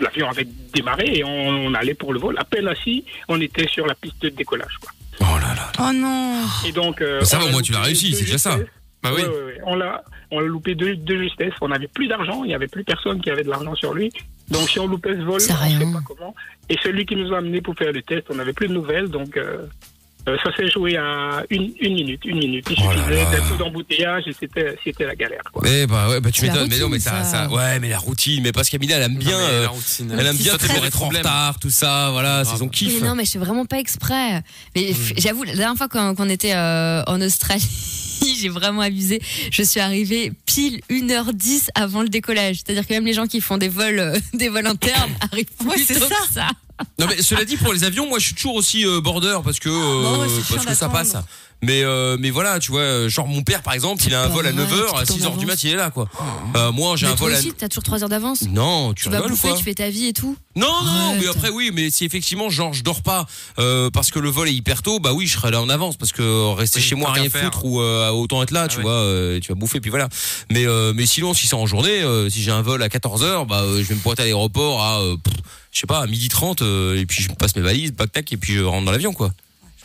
[0.00, 2.36] l'avion avait démarré et on, on allait pour le vol.
[2.38, 4.76] À peine assis, on était sur la piste de décollage.
[4.80, 4.90] Quoi.
[5.20, 5.72] Oh là là.
[5.80, 6.44] Oh non.
[6.66, 8.58] Et donc, euh, ça on va, au moins, tu l'as réussi, c'est déjà ça.
[9.02, 9.22] Bah oui.
[9.22, 9.60] Ouais, ouais, ouais.
[9.64, 11.52] On l'a, on l'a loupé de, de justesse.
[11.60, 12.42] On n'avait plus d'argent.
[12.44, 14.10] Il n'y avait plus personne qui avait de l'argent sur lui.
[14.48, 15.78] Donc, si on loupait ce vol, on ne rien.
[15.78, 16.34] sait pas comment.
[16.68, 19.08] Et celui qui nous a amené pour faire le test, on n'avait plus de nouvelles.
[19.08, 19.66] Donc, euh,
[20.42, 22.20] ça s'est joué à une, une minute.
[22.24, 22.66] Une minute.
[22.70, 23.30] Il Oh suffisait là.
[23.30, 25.42] d'un coup d'embouteillage et c'était, c'était la galère.
[25.52, 25.62] Quoi.
[25.64, 26.68] Mais bah ouais, bah tu m'étonnes.
[26.68, 28.42] Mais non, mais ça, ouais, mais la routine.
[28.42, 30.16] Mais parce qu'Amina, elle aime bien, Non, euh, la routine.
[30.18, 32.10] elle aime bien toujours être en retard, tout ça.
[32.12, 33.00] Voilà, c'est son kiff.
[33.00, 34.42] Mais non, mais je fais vraiment pas exprès.
[34.76, 35.12] Mais Hmm.
[35.18, 37.62] j'avoue, la dernière fois qu'on était euh, en Australie,
[38.40, 39.20] j'ai vraiment abusé.
[39.50, 42.56] Je suis arrivée pile 1h10 avant le décollage.
[42.56, 45.74] C'est-à-dire que même les gens qui font des vols, euh, des vols internes arrivent Ouais,
[45.76, 46.14] plus c'est tôt ça.
[46.26, 46.48] que ça.
[46.98, 49.58] Non mais cela dit pour les avions, moi je suis toujours aussi euh, border parce
[49.58, 51.16] que euh, Bah ouais, parce que ça passe.
[51.60, 54.34] Mais euh, mais voilà, tu vois, genre mon père par exemple, il a un pas
[54.34, 55.44] vol à vrai, 9h, à tout en 6h du avance.
[55.46, 56.08] mat, il est là quoi.
[56.54, 58.42] Euh, moi j'ai un toi vol à aussi, t'as toujours 3 heures d'avance?
[58.42, 60.36] Non, tu, Tu vas bouffer, quoi tu fais ta vie et tout?
[60.54, 63.26] Non, non, mais après oui, mais si effectivement genre je dors pas
[63.58, 65.96] euh, parce que le vol est hyper tôt, bah oui, je serai là en avance
[65.96, 68.76] parce que rester Oui, chez moi rien foutre ou euh, autant être là, Ah tu
[68.76, 68.82] ouais.
[68.84, 70.08] vois, euh, tu vas bouffer puis voilà.
[70.52, 73.46] Mais euh, mais sinon si c'est en journée, euh, si j'ai un vol à 14h,
[73.48, 75.34] bah euh, je vais me pointer à l'aéroport à euh, pff,
[75.78, 76.60] je sais pas à midi 30
[76.96, 79.30] et puis je passe mes valises, bac tac et puis je rentre dans l'avion quoi.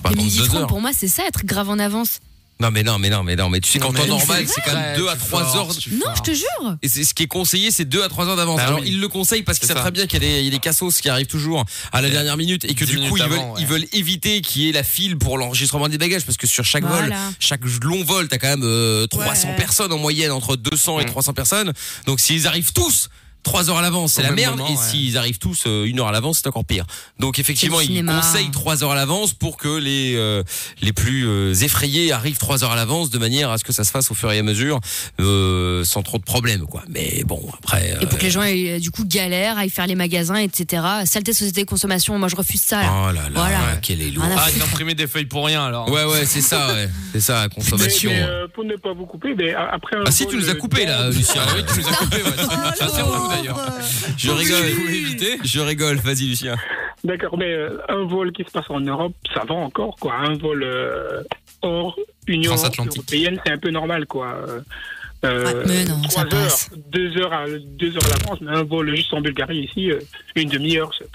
[0.03, 0.67] Je Mais midi deux 30, heures.
[0.67, 2.19] pour moi, c'est ça, être grave en avance.
[2.59, 4.61] Non mais non mais non mais non mais tu sais qu'en temps c'est normal c'est
[4.61, 6.77] quand même 2 à 3 heures Non, je te jure.
[6.81, 8.57] et c'est ce qui est conseillé, c'est 2 à 3 heures d'avance.
[8.57, 8.87] Bah Alors oui.
[8.89, 9.81] ils le conseillent parce qu'ils savent ça.
[9.83, 12.73] très bien qu'il y a des, cassos qui arrivent toujours à la dernière minute et
[12.73, 13.61] que 10 du coup ils veulent, avant, ouais.
[13.61, 16.63] ils veulent éviter qu'il y ait la file pour l'enregistrement des bagages parce que sur
[16.65, 19.55] chaque vol, chaque long vol, t'as quand même euh, 300 Ouais.
[19.55, 21.07] personnes en moyenne entre 200 et Mm.
[21.07, 21.73] 300 personnes.
[22.07, 23.09] Donc s'ils arrivent tous
[23.43, 24.57] 3 heures à l'avance, c'est la merde.
[24.57, 24.77] moment, et ouais.
[24.77, 26.85] s'ils arrivent tous euh, une heure à l'avance, c'est encore pire.
[27.19, 30.43] Donc effectivement, ils conseillent 3 heures à l'avance pour que les euh,
[30.81, 33.83] les plus euh, effrayés arrivent 3 heures à l'avance de manière à ce que ça
[33.83, 34.79] se fasse au fur et à mesure
[35.19, 36.83] euh, sans trop de problèmes quoi.
[36.89, 39.87] Mais bon, après Et pour euh, que les gens, aient, du coup, galèrent, aillent faire
[39.87, 40.83] les magasins, etc.
[41.05, 42.81] Saleté société de consommation, moi je refuse ça.
[42.81, 42.91] là.
[42.93, 43.59] Oh là là, Voilà.
[43.81, 44.23] quel est lourd.
[44.25, 45.89] Arrête d'imprimer des feuilles pour rien alors.
[45.89, 46.89] Ouais ouais, c'est ça ouais.
[47.11, 48.11] C'est ça la Mais, consommation.
[48.11, 50.53] mais, euh, pour ne pas vous couper, mais après un Ah si tu nous as
[50.53, 51.41] euh, coupé là, Lucien.
[51.45, 52.31] Ah oui, tu nous as coupé, ouais.
[53.37, 53.59] D'ailleurs.
[54.17, 54.65] Je rigole.
[54.93, 55.37] éviter.
[55.43, 56.55] Je rigole, vas-y Lucien.
[57.03, 60.13] D'accord, mais euh, un vol qui se passe en Europe, ça va encore, quoi.
[60.15, 61.21] Un vol euh,
[61.61, 64.27] hors Union européenne, c'est un peu normal, quoi.
[64.47, 64.61] Euh,
[65.25, 66.69] Ouais, mais non, ça trois heures, passe.
[66.91, 69.99] deux heures à deux heures à l'avance, mais un vol juste en Bulgarie ici, euh,
[70.35, 71.07] une demi-heure, c'est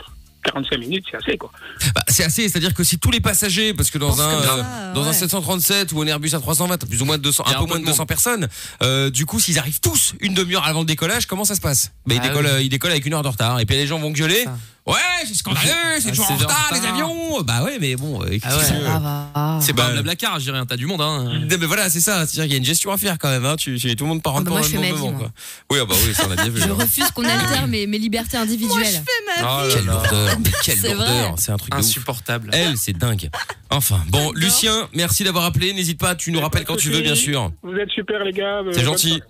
[0.51, 1.51] 45 minutes, c'est assez, quoi.
[1.95, 4.95] Bah, c'est assez, c'est-à-dire que si tous les passagers, parce que dans un ça, euh,
[4.95, 5.13] dans un ouais.
[5.13, 7.67] 737 ou un Airbus A320, t'as plus ou moins de 200, Il y un peu
[7.67, 8.49] moins de de 200 personnes.
[8.83, 11.93] Euh, du coup, s'ils arrivent tous une demi-heure avant le décollage, comment ça se passe?
[12.07, 12.51] Bah ils Ah décollent, oui.
[12.53, 13.61] euh, ils décollent avec une heure de retard.
[13.61, 14.45] Et puis les gens vont gueuler.
[14.89, 14.95] Ouais,
[15.27, 15.67] c'est scandaleux,
[16.01, 17.43] c'est Ah, toujours c'est en en retard les avions.
[17.43, 18.63] Bah ouais, mais bon, euh, Ah ouais.
[18.63, 19.59] que tu veux Ça va.
[19.61, 21.25] C'est Bah, pas un blablacar, je dirais, t'as du monde, hein.
[21.49, 22.27] Non, mais voilà, c'est ça.
[22.27, 23.45] C'est-à-dire qu'il y a une gestion à faire quand même.
[23.45, 23.57] Hein.
[23.57, 25.01] Tu, tu- tout le monde part en Ah bah moi, je fais ma même vie,
[25.03, 25.13] moi.
[25.19, 25.31] quoi.
[25.71, 26.61] Oui, ah bah oui, ça on a bien vu.
[26.61, 26.77] Je hein.
[26.79, 28.87] refuse qu'on altère mes, mes libertés Moi, je individuelles.
[28.87, 29.69] fais ma Oh vie.
[29.69, 29.93] là Quelle là.
[29.93, 31.35] lourdeur, mais quelle C'est lourdeur.
[31.37, 31.81] C'est un truc de ouf.
[31.85, 32.51] Insupportable.
[32.53, 33.29] Elle, c'est dingue.
[33.71, 35.75] Enfin, bon, Lucien, merci d'avoir appelé.
[35.75, 37.53] N'hésite pas, tu nous rappelles quand tu veux, bien sûr.
[37.63, 38.63] Vous êtes super, les gars.
[38.65, 39.21] euh, C'est gentil.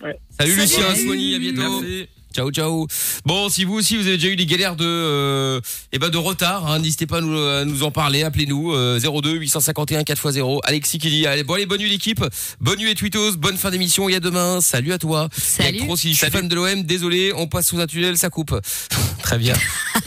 [0.00, 0.14] soirée.
[0.38, 0.56] Salut, Salut.
[0.56, 1.80] Lucien, Soigny, à bientôt.
[1.80, 2.08] Merci.
[2.34, 2.86] Ciao, ciao.
[3.24, 5.60] Bon, si vous aussi vous avez déjà eu des galères de, euh,
[5.92, 8.22] eh ben de retard, hein, n'hésitez pas à nous, à nous en parler.
[8.22, 10.60] Appelez-nous euh, 02 851 4x0.
[10.64, 12.24] Alexis qui dit allez, bon allez, bonne nuit l'équipe,
[12.60, 14.60] bonne nuit et tweetos, bonne fin d'émission et à demain.
[14.60, 15.28] Salut à toi.
[15.36, 15.78] Salut.
[15.78, 18.30] Et Actro, si je suis fan de l'OM, désolé, on passe sous un tunnel, ça
[18.30, 18.54] coupe.
[19.22, 19.54] Très bien.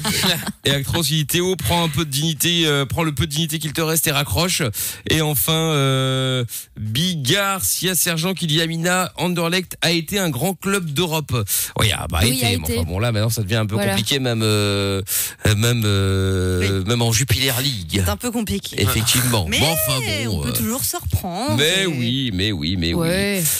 [0.65, 3.60] et Actro, si Théo prend un peu de dignité, euh, prend le peu de dignité
[3.60, 4.62] qu'il te reste et raccroche.
[5.10, 6.45] Et enfin, euh,
[6.79, 11.34] Bigard, Sia Sergent qui dit Amina, Anderlecht a été un grand club d'Europe.
[11.79, 12.45] Oui, ah, bah, Oui, été.
[12.45, 12.78] a mais été.
[12.80, 13.91] Enfin, bon, là, maintenant, ça devient un peu Voilà.
[13.91, 15.02] compliqué, même, euh,
[15.47, 18.02] euh, même, euh, même en Jupiler League.
[18.04, 18.82] C'est un peu compliqué.
[18.82, 19.45] Effectivement.
[19.50, 20.39] Mais bon, enfin, bon.
[20.39, 21.56] on peut euh, toujours se reprendre.
[21.58, 23.08] mais et- oui, mais oui, mais oui.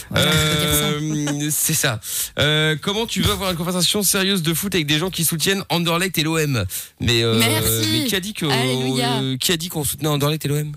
[0.10, 0.32] Voilà.
[0.32, 2.00] Euh, c'est ça.
[2.40, 5.64] Euh, comment tu veux avoir une conversation sérieuse de foot avec des gens qui soutiennent
[5.70, 6.66] Anderlecht et l'OM
[7.00, 7.90] Mais euh, Merci.
[7.94, 10.72] mais qui a dit que euh, qui a dit qu'on soutenait Anderlecht et l'OM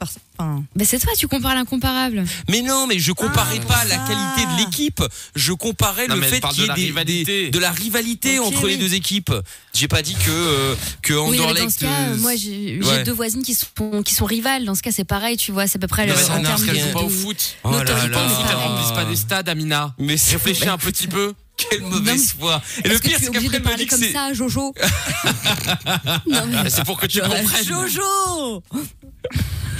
[0.00, 2.24] Parce- enfin, Mais c'est toi, tu compares l'incomparable.
[2.48, 5.02] Mais non, mais je comparais Ah, pas la qualité de l'équipe,
[5.36, 7.24] je comparais Non, le fait qu'il y de ait la des, rivalité.
[7.44, 9.30] des- de la rivalité entre les deux équipes.
[9.74, 13.04] J'ai pas dit que euh, que Oui, dans Anderlecht ce cas, euh, moi j'ai ouais.
[13.04, 14.64] deux voisines qui sont, qui sont rivales.
[14.64, 16.48] Dans ce cas, c'est pareil, tu vois, c'est à peu près Non, le en n'a
[16.56, 17.56] termes de- pas au foot.
[17.64, 17.94] Oh là là.
[18.06, 19.94] elles remplissent pas des stades, Amina.
[19.98, 21.34] mais Réfléchis un petit peu.
[21.70, 22.62] quelle mauvaise foi.
[22.84, 24.72] Et le pire c'est qu'après elle me dit que comme ça, Jojo?
[26.26, 27.46] Mais C'est pour que tu comprennes.
[27.66, 28.62] Jojo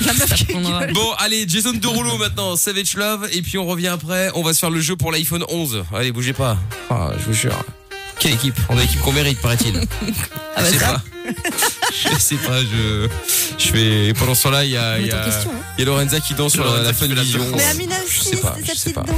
[0.06, 0.80] La meuf qui prendra.
[0.80, 0.92] gueule.
[0.94, 4.30] Bon, allez, Jason Derulo maintenant, Savage Love, et puis on revient après.
[4.34, 5.84] On va se faire le jeu pour l'iPhone 11.
[5.94, 6.56] Allez, bougez pas.
[6.90, 7.56] Ah, je vous jure.
[8.18, 8.58] Quelle équipe?
[8.68, 9.80] On a l'équipe qu'on mérite, paraît-il.
[10.56, 10.92] Ah bah je sais ça.
[10.92, 11.02] pas.
[11.92, 13.08] Je sais pas, je,
[13.56, 14.12] je fais.
[14.18, 15.22] Pendant ce temps-là, il y a, il y hein.
[15.78, 17.40] il y a Lorenza qui danse sur la, la Fun Vision.
[17.56, 19.02] Mais Amina Je aussi, sais pas, c'est je sa sais petite pas.
[19.02, 19.16] danse.